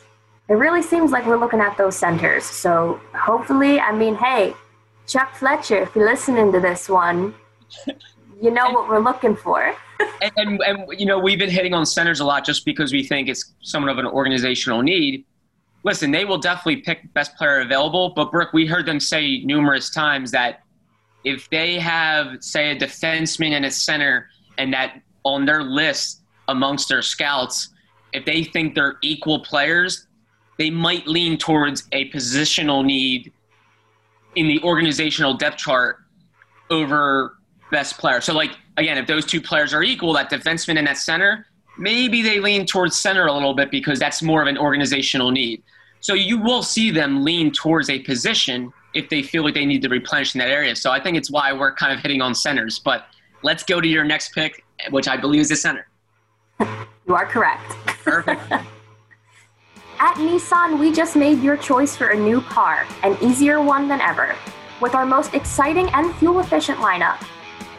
it 0.51 0.55
really 0.55 0.81
seems 0.81 1.11
like 1.11 1.25
we're 1.25 1.37
looking 1.37 1.61
at 1.61 1.77
those 1.77 1.95
centers. 1.95 2.43
So 2.43 2.99
hopefully, 3.15 3.79
I 3.79 3.93
mean, 3.93 4.15
hey, 4.15 4.53
Chuck 5.07 5.33
Fletcher, 5.33 5.77
if 5.77 5.95
you're 5.95 6.05
listening 6.05 6.51
to 6.51 6.59
this 6.59 6.89
one, 6.89 7.33
you 8.41 8.51
know 8.51 8.69
what 8.71 8.89
we're 8.89 8.99
looking 8.99 9.33
for. 9.33 9.73
and, 10.21 10.31
and, 10.35 10.61
and, 10.61 10.99
you 10.99 11.05
know, 11.05 11.17
we've 11.17 11.39
been 11.39 11.49
hitting 11.49 11.73
on 11.73 11.85
centers 11.85 12.19
a 12.19 12.25
lot 12.25 12.43
just 12.43 12.65
because 12.65 12.91
we 12.91 13.01
think 13.01 13.29
it's 13.29 13.53
somewhat 13.61 13.93
of 13.93 13.97
an 13.97 14.05
organizational 14.05 14.81
need. 14.81 15.23
Listen, 15.85 16.11
they 16.11 16.25
will 16.25 16.37
definitely 16.37 16.81
pick 16.81 17.13
best 17.13 17.33
player 17.37 17.61
available, 17.61 18.09
but 18.09 18.29
Brooke, 18.29 18.51
we 18.51 18.65
heard 18.65 18.85
them 18.85 18.99
say 18.99 19.39
numerous 19.45 19.89
times 19.89 20.31
that 20.31 20.63
if 21.23 21.49
they 21.49 21.79
have, 21.79 22.43
say, 22.43 22.71
a 22.71 22.75
defenseman 22.75 23.51
and 23.51 23.63
a 23.63 23.71
center, 23.71 24.27
and 24.57 24.73
that 24.73 25.01
on 25.23 25.45
their 25.45 25.63
list 25.63 26.23
amongst 26.49 26.89
their 26.89 27.01
scouts, 27.01 27.69
if 28.11 28.25
they 28.25 28.43
think 28.43 28.75
they're 28.75 28.97
equal 29.01 29.39
players, 29.39 30.07
they 30.61 30.69
might 30.69 31.07
lean 31.07 31.39
towards 31.39 31.87
a 31.91 32.07
positional 32.11 32.85
need 32.85 33.33
in 34.35 34.47
the 34.47 34.61
organizational 34.61 35.33
depth 35.33 35.57
chart 35.57 35.97
over 36.69 37.37
best 37.71 37.97
player. 37.97 38.21
So, 38.21 38.31
like, 38.31 38.51
again, 38.77 38.99
if 38.99 39.07
those 39.07 39.25
two 39.25 39.41
players 39.41 39.73
are 39.73 39.81
equal, 39.81 40.13
that 40.13 40.29
defenseman 40.29 40.77
and 40.77 40.85
that 40.85 40.99
center, 40.99 41.47
maybe 41.79 42.21
they 42.21 42.39
lean 42.39 42.67
towards 42.67 42.95
center 42.95 43.25
a 43.25 43.33
little 43.33 43.55
bit 43.55 43.71
because 43.71 43.97
that's 43.97 44.21
more 44.21 44.39
of 44.39 44.47
an 44.47 44.55
organizational 44.55 45.31
need. 45.31 45.63
So, 45.99 46.13
you 46.13 46.37
will 46.37 46.61
see 46.61 46.91
them 46.91 47.23
lean 47.23 47.51
towards 47.51 47.89
a 47.89 47.97
position 47.97 48.71
if 48.93 49.09
they 49.09 49.23
feel 49.23 49.43
like 49.43 49.55
they 49.55 49.65
need 49.65 49.81
to 49.81 49.89
replenish 49.89 50.35
in 50.35 50.39
that 50.39 50.49
area. 50.49 50.75
So, 50.75 50.91
I 50.91 51.01
think 51.01 51.17
it's 51.17 51.31
why 51.31 51.51
we're 51.53 51.73
kind 51.73 51.91
of 51.91 51.99
hitting 52.01 52.21
on 52.21 52.35
centers. 52.35 52.77
But 52.77 53.07
let's 53.41 53.63
go 53.63 53.81
to 53.81 53.87
your 53.87 54.03
next 54.03 54.35
pick, 54.35 54.63
which 54.91 55.07
I 55.07 55.17
believe 55.17 55.41
is 55.41 55.49
the 55.49 55.55
center. 55.55 55.87
You 56.59 57.15
are 57.15 57.25
correct. 57.25 57.71
Perfect. 58.03 58.43
At 60.03 60.15
Nissan, 60.15 60.79
we 60.79 60.91
just 60.91 61.15
made 61.15 61.43
your 61.43 61.55
choice 61.55 61.95
for 61.95 62.07
a 62.07 62.17
new 62.17 62.41
car, 62.41 62.87
an 63.03 63.15
easier 63.21 63.61
one 63.61 63.87
than 63.87 64.01
ever, 64.01 64.35
with 64.81 64.95
our 64.95 65.05
most 65.05 65.35
exciting 65.35 65.89
and 65.93 66.11
fuel 66.15 66.39
efficient 66.39 66.79
lineup. 66.79 67.23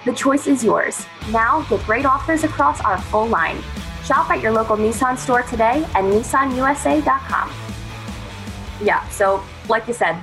The 0.04 0.12
choice 0.12 0.46
is 0.46 0.62
yours. 0.62 1.04
Now 1.32 1.62
get 1.62 1.84
great 1.84 2.06
offers 2.06 2.44
across 2.44 2.80
our 2.82 2.96
full 2.96 3.26
line. 3.26 3.60
Shop 4.04 4.30
at 4.30 4.40
your 4.40 4.52
local 4.52 4.76
Nissan 4.76 5.18
store 5.18 5.42
today 5.42 5.82
at 5.96 6.04
nissanusa.com. 6.04 7.52
Yeah, 8.80 9.08
so 9.08 9.42
like 9.68 9.88
you 9.88 9.94
said, 9.94 10.16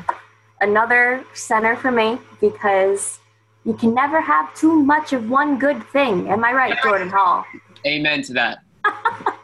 another 0.62 1.26
center 1.34 1.76
for 1.76 1.92
me 1.92 2.18
because 2.40 3.20
you 3.66 3.74
can 3.74 3.94
never 3.94 4.22
have 4.22 4.56
too 4.56 4.72
much 4.84 5.12
of 5.12 5.30
one 5.30 5.60
good 5.60 5.84
thing. 5.90 6.30
Am 6.30 6.46
I 6.46 6.54
right, 6.54 6.82
Jordan 6.82 7.10
Hall? 7.10 7.44
Amen 7.86 8.24
to 8.24 8.32
that. 8.32 8.60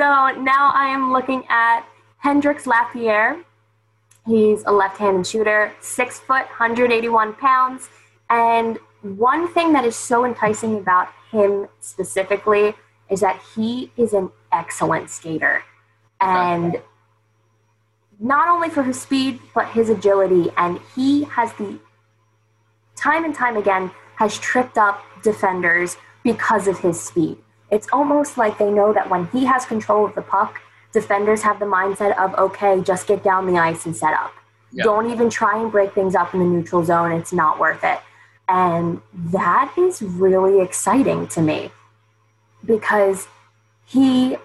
So 0.00 0.30
now 0.30 0.72
I 0.74 0.86
am 0.86 1.12
looking 1.12 1.44
at 1.50 1.84
Hendrix 2.16 2.66
Lapierre. 2.66 3.44
He's 4.24 4.64
a 4.64 4.72
left-handed 4.72 5.26
shooter, 5.26 5.74
six 5.82 6.18
foot, 6.18 6.46
181 6.46 7.34
pounds. 7.34 7.90
And 8.30 8.78
one 9.02 9.46
thing 9.52 9.74
that 9.74 9.84
is 9.84 9.94
so 9.94 10.24
enticing 10.24 10.78
about 10.78 11.08
him 11.30 11.68
specifically 11.80 12.72
is 13.10 13.20
that 13.20 13.42
he 13.54 13.92
is 13.98 14.14
an 14.14 14.30
excellent 14.50 15.10
skater. 15.10 15.64
And 16.18 16.80
not 18.18 18.48
only 18.48 18.70
for 18.70 18.82
his 18.82 18.98
speed, 18.98 19.38
but 19.54 19.68
his 19.68 19.90
agility. 19.90 20.48
And 20.56 20.80
he 20.96 21.24
has 21.24 21.52
the 21.58 21.78
time 22.96 23.26
and 23.26 23.34
time 23.34 23.58
again 23.58 23.90
has 24.16 24.38
tripped 24.38 24.78
up 24.78 25.04
defenders 25.22 25.98
because 26.22 26.68
of 26.68 26.78
his 26.78 26.98
speed 26.98 27.36
it's 27.70 27.88
almost 27.92 28.36
like 28.36 28.58
they 28.58 28.70
know 28.70 28.92
that 28.92 29.08
when 29.08 29.26
he 29.28 29.44
has 29.44 29.64
control 29.64 30.04
of 30.06 30.14
the 30.14 30.22
puck, 30.22 30.60
defenders 30.92 31.42
have 31.42 31.58
the 31.58 31.66
mindset 31.66 32.16
of, 32.18 32.34
okay, 32.34 32.80
just 32.82 33.06
get 33.06 33.22
down 33.22 33.46
the 33.46 33.58
ice 33.58 33.86
and 33.86 33.96
set 33.96 34.12
up. 34.14 34.32
Yeah. 34.72 34.84
Don't 34.84 35.10
even 35.10 35.30
try 35.30 35.60
and 35.60 35.70
break 35.70 35.94
things 35.94 36.14
up 36.14 36.34
in 36.34 36.40
the 36.40 36.46
neutral 36.46 36.84
zone. 36.84 37.12
It's 37.12 37.32
not 37.32 37.58
worth 37.58 37.82
it. 37.84 37.98
And 38.48 39.00
that 39.14 39.72
is 39.78 40.02
really 40.02 40.60
exciting 40.60 41.28
to 41.28 41.40
me 41.40 41.70
because 42.64 43.28
he 43.86 44.36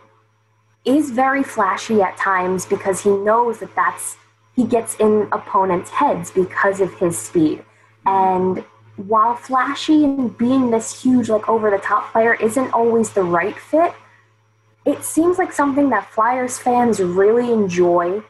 is 0.86 1.10
very 1.10 1.44
flashy 1.44 2.02
at 2.02 2.16
times 2.18 2.66
because 2.66 3.02
he 3.02 3.10
knows 3.10 3.60
that 3.60 3.76
that's 3.76 4.18
he 4.56 4.64
gets 4.64 4.96
in 4.96 5.28
opponents' 5.32 5.90
heads 5.90 6.32
because 6.32 6.80
of 6.80 6.94
his 6.94 7.18
speed. 7.18 7.64
Mm-hmm. 8.06 8.58
And 8.58 8.66
while 8.98 9.36
flashy 9.36 10.04
and 10.04 10.38
being 10.38 10.72
this 10.72 11.02
huge, 11.02 11.30
like 11.30 11.48
over 11.50 11.70
the 11.70 11.78
top 11.78 12.12
player 12.12 12.36
isn't 12.36 12.74
always 12.74 13.12
the 13.12 13.24
right 13.24 13.58
fit, 13.58 13.94
it 14.86 15.04
seems 15.04 15.38
like 15.38 15.52
something 15.52 15.90
that 15.90 16.10
Flyers 16.12 16.58
fans 16.58 17.00
really 17.00 17.52
enjoy. 17.52 18.24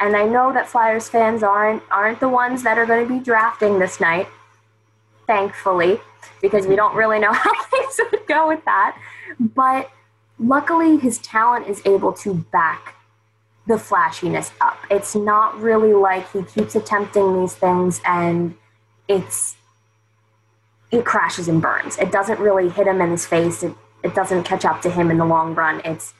And 0.00 0.16
I 0.16 0.24
know 0.24 0.52
that 0.52 0.68
Flyers 0.68 1.08
fans 1.08 1.42
aren't 1.42 1.82
aren't 1.90 2.20
the 2.20 2.28
ones 2.28 2.62
that 2.62 2.78
are 2.78 2.86
going 2.86 3.06
to 3.06 3.12
be 3.12 3.20
drafting 3.22 3.78
this 3.78 4.00
night, 4.00 4.28
thankfully, 5.26 6.00
because 6.40 6.66
we 6.66 6.76
don't 6.76 6.94
really 6.94 7.18
know 7.18 7.32
how 7.34 7.52
things 7.64 8.00
would 8.10 8.26
go 8.26 8.48
with 8.48 8.64
that. 8.64 8.98
But 9.38 9.90
luckily, 10.38 10.98
his 10.98 11.18
talent 11.18 11.66
is 11.66 11.82
able 11.84 12.12
to 12.14 12.34
back 12.34 12.94
the 13.66 13.78
flashiness 13.78 14.52
up. 14.60 14.78
It's 14.90 15.14
not 15.14 15.60
really 15.60 15.92
like 15.92 16.30
he 16.32 16.42
keeps 16.42 16.76
attempting 16.76 17.40
these 17.40 17.54
things 17.54 18.00
and 18.04 18.54
it's 19.08 19.56
it 20.90 21.04
crashes 21.04 21.48
and 21.48 21.60
burns. 21.60 21.98
It 21.98 22.12
doesn't 22.12 22.38
really 22.40 22.68
hit 22.68 22.86
him 22.86 23.00
in 23.00 23.10
his 23.10 23.26
face. 23.26 23.62
It, 23.62 23.74
it 24.02 24.14
doesn't 24.14 24.44
catch 24.44 24.64
up 24.64 24.80
to 24.82 24.90
him 24.90 25.10
in 25.10 25.18
the 25.18 25.24
long 25.24 25.54
run. 25.54 25.80
It's, 25.84 26.14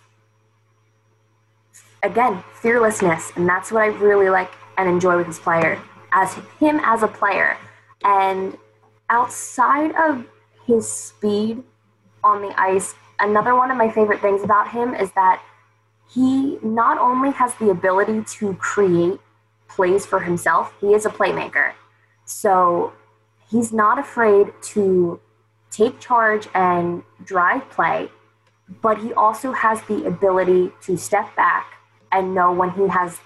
again, 2.03 2.43
fearlessness. 2.55 3.33
And 3.37 3.49
that's 3.49 3.71
what 3.71 3.83
I 3.83 3.87
really 3.87 4.29
like 4.29 4.51
and 4.77 4.89
enjoy 4.89 5.17
with 5.17 5.27
his 5.27 5.39
player, 5.39 5.81
as 6.13 6.35
him 6.59 6.81
as 6.83 7.03
a 7.03 7.09
player. 7.09 7.57
And 8.05 8.57
outside 9.09 9.93
of 9.97 10.27
his 10.67 10.91
speed 10.91 11.63
on 12.25 12.43
the 12.43 12.61
ice, 12.61 12.95
another 13.21 13.55
one 13.55 13.71
of 13.71 13.77
my 13.77 13.91
favorite 13.91 14.21
things 14.21 14.43
about 14.43 14.71
him 14.71 14.95
is 14.95 15.13
that 15.13 15.43
he 16.13 16.59
not 16.63 16.99
only 16.99 17.31
has 17.33 17.55
the 17.57 17.71
ability 17.71 18.25
to 18.25 18.55
create 18.55 19.19
plays 19.69 20.07
for 20.07 20.21
himself, 20.21 20.73
he 20.81 20.95
is 20.95 21.07
a 21.07 21.11
playmaker. 21.11 21.73
So 22.25 22.93
he's 23.51 23.73
not 23.73 23.99
afraid 23.99 24.53
to 24.63 25.21
take 25.71 26.01
charge 26.01 26.49
and 26.55 27.03
drive 27.25 27.69
play, 27.71 28.09
but 28.83 28.99
he 28.99 29.13
also 29.13 29.53
has 29.53 29.81
the 29.83 30.07
ability 30.07 30.73
to 30.83 30.97
step 30.97 31.35
back 31.37 31.75
and 32.11 32.35
know 32.35 32.53
when 32.53 32.71
he 32.71 32.89
has 32.89 33.19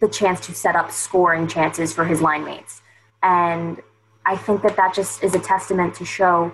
the 0.00 0.08
chance 0.08 0.40
to 0.46 0.54
set 0.54 0.74
up 0.74 0.90
scoring 0.90 1.46
chances 1.46 1.92
for 1.92 2.04
his 2.04 2.20
line 2.20 2.44
mates. 2.44 2.82
And 3.22 3.80
I 4.24 4.36
think 4.36 4.62
that 4.62 4.76
that 4.76 4.94
just 4.94 5.22
is 5.22 5.34
a 5.34 5.38
testament 5.38 5.94
to 5.96 6.04
show 6.04 6.52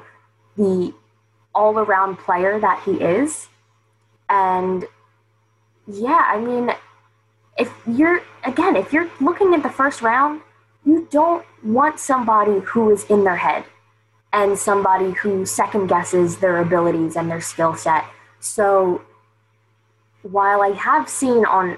the 0.57 0.93
all 1.55 1.79
around 1.79 2.19
player 2.19 2.59
that 2.61 2.83
he 2.85 2.93
is. 2.93 3.49
And 4.29 4.85
yeah, 5.87 6.25
I 6.27 6.39
mean, 6.39 6.71
if 7.59 7.73
you're, 7.87 8.23
again, 8.45 8.77
if 8.77 8.93
you're 8.93 9.11
looking 9.21 9.55
at 9.55 9.63
the 9.63 9.71
first 9.71 10.03
round, 10.03 10.43
you 10.89 11.07
don't 11.11 11.45
want 11.63 12.01
somebody 12.01 12.61
who 12.61 12.91
is 12.91 13.05
in 13.11 13.23
their 13.23 13.37
head 13.37 13.63
and 14.33 14.59
somebody 14.59 15.11
who 15.11 15.45
second 15.45 15.87
guesses 15.87 16.39
their 16.39 16.63
abilities 16.63 17.15
and 17.15 17.31
their 17.31 17.43
skill 17.43 17.75
set. 17.75 18.07
So 18.41 19.03
while 20.23 20.63
I 20.63 20.71
have 20.71 21.07
seen 21.07 21.45
on 21.45 21.77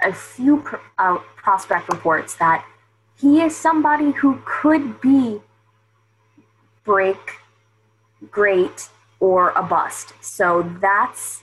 a 0.00 0.12
few 0.12 0.64
uh, 0.96 1.18
prospect 1.36 1.90
reports 1.90 2.36
that 2.36 2.64
he 3.20 3.42
is 3.42 3.54
somebody 3.54 4.12
who 4.12 4.40
could 4.46 5.02
be 5.02 5.40
break, 6.84 7.40
great, 8.30 8.88
or 9.20 9.50
a 9.50 9.62
bust. 9.62 10.14
So 10.22 10.62
that's 10.80 11.42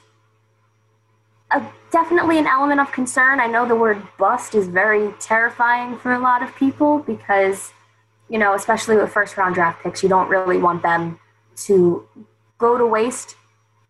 a, 1.53 1.65
definitely 1.91 2.37
an 2.39 2.47
element 2.47 2.79
of 2.81 2.91
concern. 2.91 3.39
I 3.39 3.47
know 3.47 3.67
the 3.67 3.75
word 3.75 4.01
bust 4.17 4.55
is 4.55 4.67
very 4.67 5.13
terrifying 5.19 5.97
for 5.97 6.13
a 6.13 6.19
lot 6.19 6.41
of 6.43 6.55
people 6.55 6.99
because, 6.99 7.71
you 8.29 8.39
know, 8.39 8.53
especially 8.53 8.97
with 8.97 9.11
first 9.11 9.37
round 9.37 9.55
draft 9.55 9.83
picks, 9.83 10.03
you 10.03 10.09
don't 10.09 10.27
really 10.27 10.57
want 10.57 10.81
them 10.81 11.19
to 11.55 12.07
go 12.57 12.77
to 12.77 12.85
waste 12.85 13.35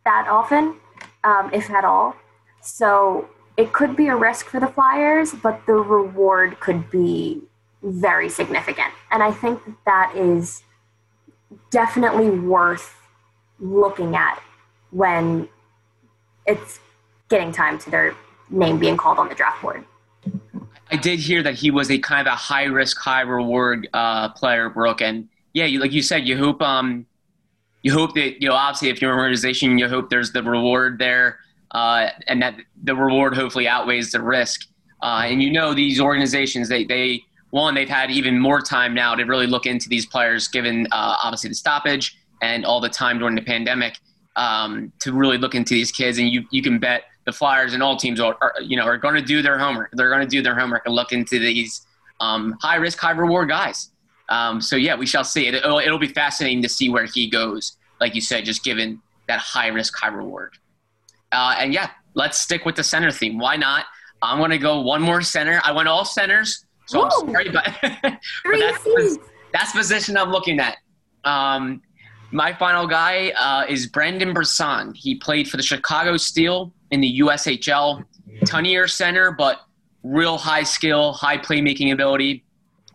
that 0.05 0.27
often, 0.29 0.75
um, 1.23 1.49
if 1.53 1.69
at 1.69 1.85
all. 1.85 2.15
So 2.61 3.29
it 3.55 3.71
could 3.71 3.95
be 3.95 4.07
a 4.07 4.15
risk 4.15 4.47
for 4.47 4.59
the 4.59 4.67
Flyers, 4.67 5.33
but 5.33 5.65
the 5.65 5.73
reward 5.73 6.59
could 6.59 6.89
be 6.89 7.41
very 7.81 8.29
significant. 8.29 8.91
And 9.11 9.21
I 9.21 9.31
think 9.31 9.61
that 9.85 10.13
is 10.15 10.63
definitely 11.69 12.29
worth 12.29 12.95
looking 13.59 14.15
at 14.15 14.41
when 14.91 15.47
it's 16.45 16.79
getting 17.29 17.51
time 17.51 17.77
to 17.79 17.89
their 17.89 18.15
name 18.49 18.79
being 18.79 18.97
called 18.97 19.17
on 19.17 19.29
the 19.29 19.35
draft 19.35 19.61
board. 19.61 19.83
I 20.91 20.95
did 20.95 21.19
hear 21.19 21.41
that 21.43 21.55
he 21.55 21.71
was 21.71 21.89
a 21.89 21.97
kind 21.97 22.27
of 22.27 22.33
a 22.33 22.35
high 22.35 22.65
risk, 22.65 22.97
high 22.99 23.21
reward 23.21 23.87
uh, 23.93 24.29
player, 24.29 24.69
Brooke. 24.69 25.01
And 25.01 25.27
yeah, 25.53 25.65
you, 25.65 25.79
like 25.79 25.91
you 25.91 26.01
said, 26.01 26.27
you 26.27 26.37
hope 26.37 26.61
um, 26.61 27.05
you 27.81 27.91
hope 27.91 28.13
that 28.15 28.41
you 28.41 28.49
know 28.49 28.55
obviously 28.55 28.89
if 28.89 29.01
you're 29.01 29.13
an 29.13 29.19
organization, 29.19 29.77
you 29.77 29.87
hope 29.87 30.09
there's 30.09 30.31
the 30.31 30.43
reward 30.43 30.99
there 30.99 31.39
uh, 31.73 32.09
and 32.27 32.41
that 32.41 32.55
the 32.83 32.95
reward 32.95 33.35
hopefully 33.35 33.67
outweighs 33.67 34.11
the 34.11 34.21
risk. 34.21 34.67
Uh, 35.01 35.23
and 35.25 35.43
you 35.43 35.51
know 35.51 35.73
these 35.73 35.99
organizations, 35.99 36.69
they 36.69 36.85
they 36.85 37.21
one 37.49 37.75
they've 37.75 37.89
had 37.89 38.09
even 38.09 38.39
more 38.39 38.61
time 38.61 38.93
now 38.93 39.15
to 39.15 39.23
really 39.25 39.47
look 39.47 39.65
into 39.65 39.89
these 39.89 40.05
players, 40.05 40.47
given 40.47 40.87
uh, 40.91 41.17
obviously 41.23 41.49
the 41.49 41.55
stoppage 41.55 42.17
and 42.41 42.65
all 42.65 42.79
the 42.79 42.89
time 42.89 43.19
during 43.19 43.35
the 43.35 43.41
pandemic 43.41 43.97
um, 44.35 44.91
to 44.99 45.11
really 45.11 45.37
look 45.37 45.55
into 45.55 45.73
these 45.73 45.91
kids. 45.91 46.17
And 46.17 46.29
you 46.29 46.45
you 46.51 46.61
can 46.61 46.79
bet 46.79 47.03
the 47.25 47.31
Flyers 47.31 47.73
and 47.73 47.81
all 47.81 47.97
teams 47.97 48.19
are, 48.19 48.37
are 48.41 48.53
you 48.61 48.77
know 48.77 48.83
are 48.83 48.97
going 48.97 49.15
to 49.15 49.21
do 49.21 49.41
their 49.41 49.57
homework. 49.57 49.91
They're 49.93 50.09
going 50.09 50.21
to 50.21 50.27
do 50.27 50.41
their 50.41 50.57
homework 50.57 50.85
and 50.85 50.95
look 50.95 51.11
into 51.11 51.39
these 51.39 51.85
um, 52.19 52.57
high 52.61 52.75
risk, 52.75 52.99
high 52.99 53.11
reward 53.11 53.49
guys. 53.49 53.91
Um, 54.29 54.61
so 54.61 54.75
yeah, 54.75 54.95
we 54.95 55.05
shall 55.05 55.23
see. 55.23 55.47
It, 55.47 55.55
it'll, 55.55 55.79
it'll 55.79 55.99
be 55.99 56.07
fascinating 56.07 56.61
to 56.63 56.69
see 56.69 56.89
where 56.89 57.05
he 57.05 57.29
goes. 57.29 57.77
Like 57.99 58.15
you 58.15 58.21
said, 58.21 58.45
just 58.45 58.63
given 58.63 59.01
that 59.27 59.39
high 59.39 59.67
risk, 59.67 59.97
high 59.97 60.09
reward. 60.09 60.57
Uh, 61.31 61.55
and 61.57 61.73
yeah, 61.73 61.89
let's 62.13 62.39
stick 62.39 62.65
with 62.65 62.75
the 62.75 62.83
center 62.83 63.11
theme. 63.11 63.37
Why 63.37 63.55
not? 63.55 63.85
I'm 64.21 64.37
going 64.37 64.51
to 64.51 64.57
go 64.57 64.81
one 64.81 65.01
more 65.01 65.21
center. 65.21 65.61
I 65.63 65.71
went 65.71 65.87
all 65.87 66.05
centers, 66.05 66.65
so 66.85 66.99
Whoa. 66.99 67.09
I'm 67.21 67.31
sorry, 67.31 67.49
but, 67.49 67.69
but 67.81 68.19
that's, 68.43 69.17
that's 69.51 69.71
the 69.73 69.77
position 69.79 70.17
I'm 70.17 70.31
looking 70.31 70.59
at. 70.59 70.77
Um, 71.25 71.81
my 72.31 72.53
final 72.53 72.87
guy 72.87 73.29
uh, 73.37 73.65
is 73.69 73.87
Brendan 73.87 74.33
Brisson. 74.33 74.93
He 74.95 75.15
played 75.15 75.49
for 75.49 75.57
the 75.57 75.63
Chicago 75.63 76.17
Steel 76.17 76.73
in 76.93 77.01
the 77.01 77.19
USHL. 77.21 78.05
Tunier 78.45 78.87
center, 78.87 79.31
but 79.31 79.61
real 80.03 80.37
high 80.37 80.63
skill, 80.63 81.11
high 81.11 81.39
playmaking 81.39 81.91
ability. 81.91 82.43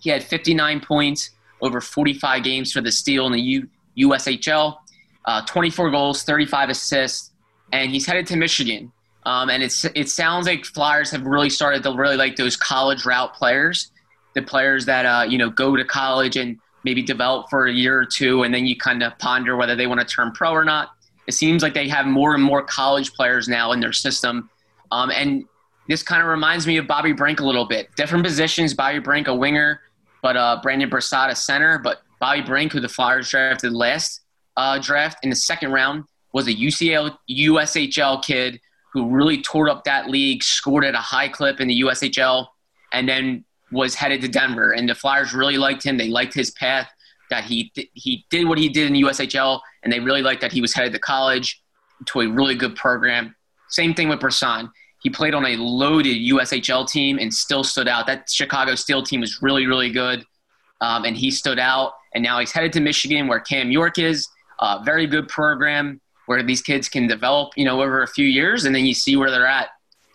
He 0.01 0.09
had 0.09 0.23
59 0.23 0.81
points 0.81 1.31
over 1.61 1.81
45 1.81 2.45
games 2.45 2.73
for 2.73 2.81
the 2.81 2.93
Steel 2.93 3.27
in 3.27 3.33
the 3.33 3.41
U- 3.41 3.69
USHL, 3.99 4.77
uh, 5.25 5.45
24 5.47 5.91
goals, 5.91 6.23
35 6.23 6.71
assists, 6.71 7.33
and 7.73 7.91
he's 7.91 8.07
headed 8.07 8.27
to 8.29 8.37
Michigan. 8.37 8.93
Um, 9.27 9.51
and 9.51 9.63
it's 9.65 9.85
it 9.85 10.09
sounds 10.09 10.47
like 10.47 10.65
Flyers 10.65 11.11
have 11.11 11.23
really 11.23 11.51
started 11.51 11.83
to 11.83 11.93
really 11.93 12.17
like 12.17 12.37
those 12.37 12.57
college 12.57 13.05
route 13.05 13.35
players, 13.35 13.91
the 14.35 14.43
players 14.43 14.87
that 14.87 15.05
uh, 15.05 15.25
you 15.29 15.39
know 15.39 15.51
go 15.51 15.77
to 15.77 15.85
college 15.85 16.37
and 16.37 16.57
maybe 16.85 17.03
develop 17.03 17.51
for 17.51 17.67
a 17.67 17.73
year 17.73 17.99
or 17.99 18.07
two, 18.07 18.45
and 18.45 18.55
then 18.55 18.65
you 18.65 18.77
kind 18.77 19.03
of 19.03 19.19
ponder 19.19 19.57
whether 19.57 19.75
they 19.75 19.89
want 19.89 20.01
to 20.01 20.07
turn 20.07 20.31
pro 20.33 20.53
or 20.53 20.65
not. 20.65 20.91
It 21.29 21.35
seems 21.35 21.63
like 21.63 21.75
they 21.75 21.89
have 21.89 22.07
more 22.07 22.35
and 22.35 22.43
more 22.43 22.63
college 22.63 23.13
players 23.13 23.49
now 23.49 23.73
in 23.73 23.81
their 23.81 23.93
system, 23.93 24.49
um, 24.91 25.11
and 25.11 25.45
this 25.87 26.03
kind 26.03 26.23
of 26.23 26.29
reminds 26.29 26.67
me 26.67 26.79
of 26.79 26.87
Bobby 26.87 27.13
Brink 27.13 27.41
a 27.41 27.45
little 27.45 27.67
bit. 27.67 27.95
Different 27.97 28.25
positions. 28.25 28.73
Bobby 28.75 28.99
Brink, 28.99 29.29
a 29.29 29.35
winger, 29.35 29.83
but 30.23 30.37
uh, 30.37 30.59
Brandon 30.63 30.91
a 30.93 31.35
center. 31.35 31.79
But 31.79 32.03
Bobby 32.19 32.41
Brink, 32.41 32.73
who 32.73 32.81
the 32.81 32.89
Flyers 32.89 33.31
drafted 33.31 33.73
last 33.73 34.23
uh, 34.57 34.79
draft 34.79 35.19
in 35.23 35.31
the 35.31 35.37
second 35.37 35.73
round, 35.73 36.05
was 36.33 36.49
a 36.49 36.55
UCL 36.55 37.17
USHL 37.31 38.23
kid 38.25 38.59
who 38.93 39.11
really 39.11 39.43
tore 39.43 39.69
up 39.69 39.85
that 39.85 40.09
league, 40.09 40.43
scored 40.43 40.85
at 40.85 40.95
a 40.95 40.99
high 40.99 41.29
clip 41.29 41.61
in 41.61 41.69
the 41.69 41.81
USHL, 41.83 42.47
and 42.93 43.09
then 43.09 43.45
was 43.71 43.95
headed 43.95 44.23
to 44.23 44.29
Denver. 44.29 44.73
And 44.73 44.89
the 44.89 44.95
Flyers 44.95 45.35
really 45.35 45.59
liked 45.59 45.83
him. 45.83 45.99
They 45.99 46.09
liked 46.09 46.33
his 46.33 46.51
path 46.53 46.91
that 47.31 47.45
he 47.45 47.71
th- 47.71 47.91
he 47.95 48.27
did 48.31 48.49
what 48.49 48.59
he 48.59 48.69
did 48.69 48.87
in 48.87 48.93
the 48.93 49.03
USHL, 49.03 49.61
and 49.83 49.93
they 49.93 50.01
really 50.01 50.23
liked 50.23 50.41
that 50.41 50.53
he 50.53 50.61
was 50.61 50.75
headed 50.75 50.93
to 50.93 50.99
college 50.99 51.63
to 52.07 52.21
a 52.21 52.29
really 52.29 52.55
good 52.55 52.77
program. 52.77 53.35
Same 53.69 53.95
thing 53.95 54.09
with 54.09 54.21
Brisson. 54.21 54.71
He 55.03 55.11
played 55.11 55.35
on 55.35 55.45
a 55.45 55.57
loaded 55.57 56.17
USHL 56.17 56.89
team 56.89 57.19
and 57.19 57.33
still 57.33 57.63
stood 57.63 57.89
out. 57.89 58.07
That 58.07 58.29
Chicago 58.29 58.75
Steel 58.75 59.03
team 59.03 59.21
was 59.21 59.43
really, 59.43 59.67
really 59.67 59.91
good, 59.91 60.25
um, 60.81 61.05
and 61.05 61.17
he 61.17 61.31
stood 61.31 61.59
out. 61.59 61.93
And 62.15 62.25
now 62.25 62.39
he's 62.41 62.53
headed 62.53 62.73
to 62.73 62.81
Michigan, 62.81 63.29
where 63.29 63.41
Cam 63.41 63.71
York 63.71 63.99
is. 63.99 64.29
Uh, 64.61 64.83
very 64.85 65.07
good 65.07 65.29
program 65.29 66.01
where 66.27 66.43
these 66.43 66.61
kids 66.61 66.89
can 66.89 67.07
develop, 67.07 67.53
you 67.57 67.65
know, 67.65 67.81
over 67.81 68.03
a 68.03 68.07
few 68.07 68.27
years, 68.27 68.65
and 68.65 68.75
then 68.75 68.85
you 68.85 68.93
see 68.93 69.17
where 69.17 69.31
they're 69.31 69.47
at. 69.47 69.69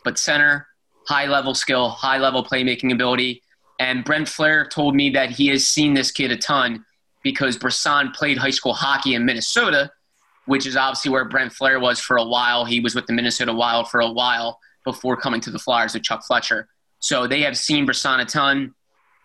But 0.04 0.18
center, 0.20 0.68
high 1.08 1.28
level 1.28 1.56
skill, 1.56 1.90
high 1.90 2.18
level 2.18 2.44
playmaking 2.44 2.92
ability. 2.92 3.42
And 3.80 4.04
Brent 4.04 4.28
Flahr 4.28 4.70
told 4.70 4.96
me 4.96 5.10
that 5.12 5.32
he 5.32 5.48
has 5.48 5.66
seen 5.66 5.94
this 5.94 6.12
kid 6.12 6.32
a 6.32 6.38
ton 6.38 6.86
because 7.24 7.58
Brisson 7.58 8.12
played 8.12 8.38
high 8.38 8.50
school 8.50 8.74
hockey 8.74 9.16
in 9.16 9.26
Minnesota, 9.26 9.92
which 10.46 10.66
is 10.66 10.76
obviously 10.76 11.12
where 11.12 11.26
Brent 11.26 11.54
Flahr 11.54 11.82
was 11.82 12.00
for 12.00 12.18
a 12.18 12.26
while. 12.26 12.66
He 12.66 12.80
was 12.80 12.96
with 12.96 13.08
the 13.08 13.14
Minnesota 13.14 13.54
Wild 13.54 13.90
for 13.90 14.02
a 14.02 14.12
while 14.12 14.60
before 14.84 15.16
coming 15.16 15.42
to 15.42 15.52
the 15.52 15.60
Flyers 15.60 15.94
with 15.94 16.04
Chuck 16.04 16.24
Fletcher. 16.26 16.68
So 17.00 17.28
they 17.28 17.42
have 17.42 17.58
seen 17.58 17.86
Brisson 17.86 18.20
a 18.20 18.26
ton. 18.26 18.74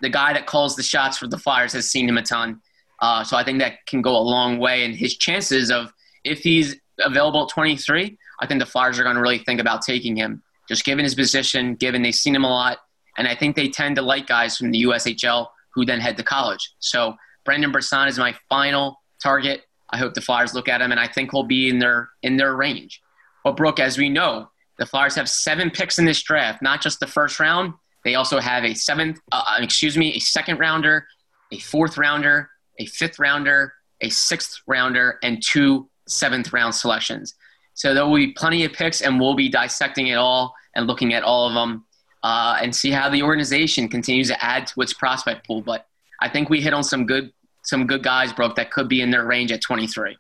The 0.00 0.08
guy 0.08 0.32
that 0.32 0.46
calls 0.46 0.76
the 0.76 0.82
shots 0.82 1.18
for 1.18 1.26
the 1.26 1.38
Flyers 1.38 1.72
has 1.72 1.90
seen 1.90 2.08
him 2.08 2.18
a 2.18 2.22
ton. 2.22 2.61
Uh, 3.00 3.24
so 3.24 3.37
I 3.37 3.44
think 3.44 3.58
that 3.58 3.87
can 3.87 4.02
go 4.02 4.16
a 4.16 4.18
long 4.18 4.58
way. 4.58 4.84
And 4.84 4.94
his 4.94 5.16
chances 5.16 5.70
of 5.70 5.92
if 6.24 6.40
he's 6.40 6.76
available 7.00 7.44
at 7.44 7.50
23, 7.50 8.16
I 8.40 8.46
think 8.46 8.61
the 8.61 8.66
Flyers 8.66 8.98
are 8.98 9.02
going 9.02 9.16
to 9.16 9.22
really 9.22 9.38
think 9.38 9.61
about 9.61 9.82
taking 9.82 10.16
him, 10.16 10.42
just 10.68 10.84
given 10.84 11.04
his 11.04 11.14
position, 11.14 11.74
given 11.74 12.02
they've 12.02 12.14
seen 12.14 12.34
him 12.34 12.44
a 12.44 12.48
lot. 12.48 12.78
And 13.16 13.26
I 13.26 13.34
think 13.34 13.56
they 13.56 13.68
tend 13.68 13.96
to 13.96 14.02
like 14.02 14.26
guys 14.26 14.56
from 14.56 14.70
the 14.70 14.84
USHL 14.84 15.48
who 15.74 15.84
then 15.84 16.00
head 16.00 16.16
to 16.16 16.22
college. 16.22 16.72
So 16.78 17.16
Brendan 17.48 17.72
Brisson 17.72 18.08
is 18.08 18.18
my 18.18 18.34
final 18.50 19.00
target. 19.22 19.62
I 19.88 19.96
hope 19.96 20.12
the 20.12 20.20
Flyers 20.20 20.52
look 20.52 20.68
at 20.68 20.82
him, 20.82 20.90
and 20.90 21.00
I 21.00 21.08
think 21.08 21.30
he'll 21.30 21.44
be 21.44 21.70
in 21.70 21.78
their 21.78 22.11
in 22.22 22.37
their 22.37 22.54
range. 22.54 23.00
But 23.42 23.56
Brooke, 23.56 23.80
as 23.80 23.96
we 23.96 24.11
know, 24.11 24.50
the 24.78 24.84
Flyers 24.84 25.14
have 25.14 25.30
seven 25.30 25.70
picks 25.70 25.98
in 25.98 26.04
this 26.04 26.22
draft, 26.22 26.61
not 26.61 26.82
just 26.82 27.00
the 27.00 27.06
first 27.06 27.40
round. 27.40 27.72
They 28.04 28.16
also 28.16 28.38
have 28.38 28.64
a 28.64 28.74
seventh, 28.74 29.18
uh, 29.32 29.42
uh 29.48 29.62
excuse 29.62 29.96
me, 29.96 30.12
a 30.12 30.18
second 30.18 30.58
rounder, 30.58 31.06
a 31.50 31.58
fourth 31.58 31.96
rounder, 31.96 32.50
a 32.78 32.84
fifth 32.84 33.18
rounder, 33.18 33.72
a 34.02 34.11
sixth 34.11 34.61
rounder, 34.66 35.18
and 35.22 35.42
two 35.42 35.88
seventh 36.06 36.52
round 36.52 36.74
selections. 36.74 37.34
So 37.72 37.94
there 37.94 38.06
will 38.06 38.16
be 38.16 38.32
plenty 38.32 38.66
of 38.66 38.74
picks, 38.74 39.00
and 39.00 39.18
we'll 39.18 39.37
be 39.37 39.48
dissecting 39.48 40.08
it 40.08 40.16
all 40.16 40.54
and 40.76 40.87
looking 40.87 41.14
at 41.14 41.22
all 41.22 41.48
of 41.48 41.54
them 41.54 41.87
uh, 42.22 42.58
and 42.61 42.76
see 42.76 42.90
how 42.90 43.08
the 43.08 43.22
organization 43.22 43.88
continues 43.88 44.28
to 44.28 44.44
add 44.44 44.66
to 44.66 44.82
its 44.82 44.92
prospect 44.92 45.46
pool. 45.46 45.62
But 45.62 45.87
I 46.20 46.28
think 46.28 46.50
we 46.50 46.61
hit 46.61 46.74
on 46.74 46.84
some 46.84 47.06
good 47.06 47.32
some 47.68 47.87
good 47.87 48.02
guys, 48.02 48.33
Brooke, 48.33 48.57
that 48.57 48.70
could 48.70 48.88
be 48.88 49.02
in 49.02 49.11
their 49.11 49.26
range 49.26 49.52
at 49.52 49.61
23. 49.61 50.16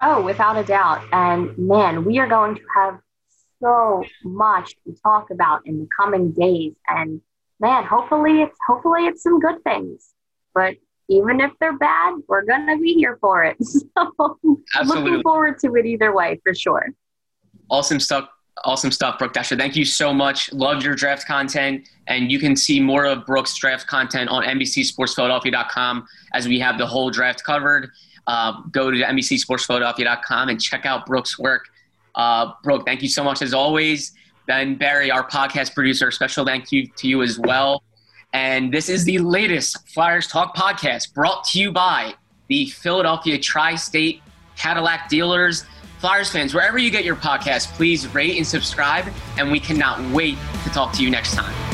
Oh, 0.00 0.22
without 0.22 0.56
a 0.56 0.62
doubt. 0.62 1.02
And 1.12 1.58
man, 1.58 2.04
we 2.04 2.18
are 2.18 2.28
going 2.28 2.54
to 2.54 2.62
have 2.76 3.00
so 3.60 4.04
much 4.22 4.76
to 4.86 4.94
talk 5.02 5.30
about 5.30 5.62
in 5.66 5.80
the 5.80 5.88
coming 5.98 6.30
days. 6.30 6.74
And 6.86 7.20
man, 7.58 7.82
hopefully 7.84 8.42
it's 8.42 8.56
hopefully 8.64 9.06
it's 9.06 9.24
some 9.24 9.40
good 9.40 9.64
things. 9.64 10.14
But 10.54 10.76
even 11.08 11.40
if 11.40 11.50
they're 11.58 11.76
bad, 11.76 12.14
we're 12.28 12.44
gonna 12.44 12.78
be 12.78 12.94
here 12.94 13.18
for 13.20 13.44
it. 13.44 13.56
So 14.76 14.80
Absolutely. 14.82 15.10
looking 15.10 15.22
forward 15.22 15.58
to 15.60 15.74
it 15.76 15.86
either 15.86 16.14
way 16.14 16.40
for 16.44 16.54
sure. 16.54 16.88
Awesome 17.70 17.98
stuff 18.00 18.28
Awesome 18.64 18.90
stuff, 18.90 19.18
Brooke 19.18 19.34
Destra. 19.34 19.58
Thank 19.58 19.76
you 19.76 19.84
so 19.84 20.12
much. 20.14 20.52
Love 20.52 20.82
your 20.82 20.94
draft 20.94 21.26
content. 21.26 21.88
And 22.08 22.32
you 22.32 22.38
can 22.38 22.56
see 22.56 22.80
more 22.80 23.04
of 23.04 23.26
Brooke's 23.26 23.54
draft 23.56 23.86
content 23.86 24.30
on 24.30 24.44
NBCSportsPhiladelphia.com 24.44 26.06
as 26.32 26.48
we 26.48 26.58
have 26.60 26.78
the 26.78 26.86
whole 26.86 27.10
draft 27.10 27.44
covered. 27.44 27.90
Uh, 28.26 28.62
go 28.72 28.90
to 28.90 28.96
NBCSportsPhiladelphia.com 28.96 30.48
and 30.48 30.60
check 30.60 30.86
out 30.86 31.06
Brooke's 31.06 31.38
work. 31.38 31.66
Uh, 32.14 32.52
Brooke, 32.62 32.86
thank 32.86 33.02
you 33.02 33.08
so 33.08 33.22
much 33.22 33.42
as 33.42 33.52
always. 33.52 34.12
Ben 34.46 34.76
Barry, 34.76 35.10
our 35.10 35.28
podcast 35.28 35.74
producer, 35.74 36.10
special 36.10 36.44
thank 36.44 36.72
you 36.72 36.86
to 36.96 37.08
you 37.08 37.22
as 37.22 37.38
well. 37.38 37.82
And 38.32 38.72
this 38.72 38.88
is 38.88 39.04
the 39.04 39.18
latest 39.18 39.88
Flyers 39.88 40.26
Talk 40.26 40.56
podcast 40.56 41.14
brought 41.14 41.44
to 41.44 41.60
you 41.60 41.72
by 41.72 42.14
the 42.48 42.66
Philadelphia 42.66 43.38
Tri 43.38 43.74
State 43.74 44.22
Cadillac 44.56 45.08
Dealers. 45.08 45.64
Flyers 45.98 46.30
fans, 46.30 46.54
wherever 46.54 46.78
you 46.78 46.90
get 46.90 47.04
your 47.04 47.16
podcast, 47.16 47.72
please 47.74 48.06
rate 48.14 48.36
and 48.36 48.46
subscribe. 48.46 49.06
And 49.38 49.50
we 49.50 49.60
cannot 49.60 50.00
wait 50.12 50.36
to 50.64 50.70
talk 50.70 50.92
to 50.94 51.02
you 51.02 51.10
next 51.10 51.34
time. 51.34 51.65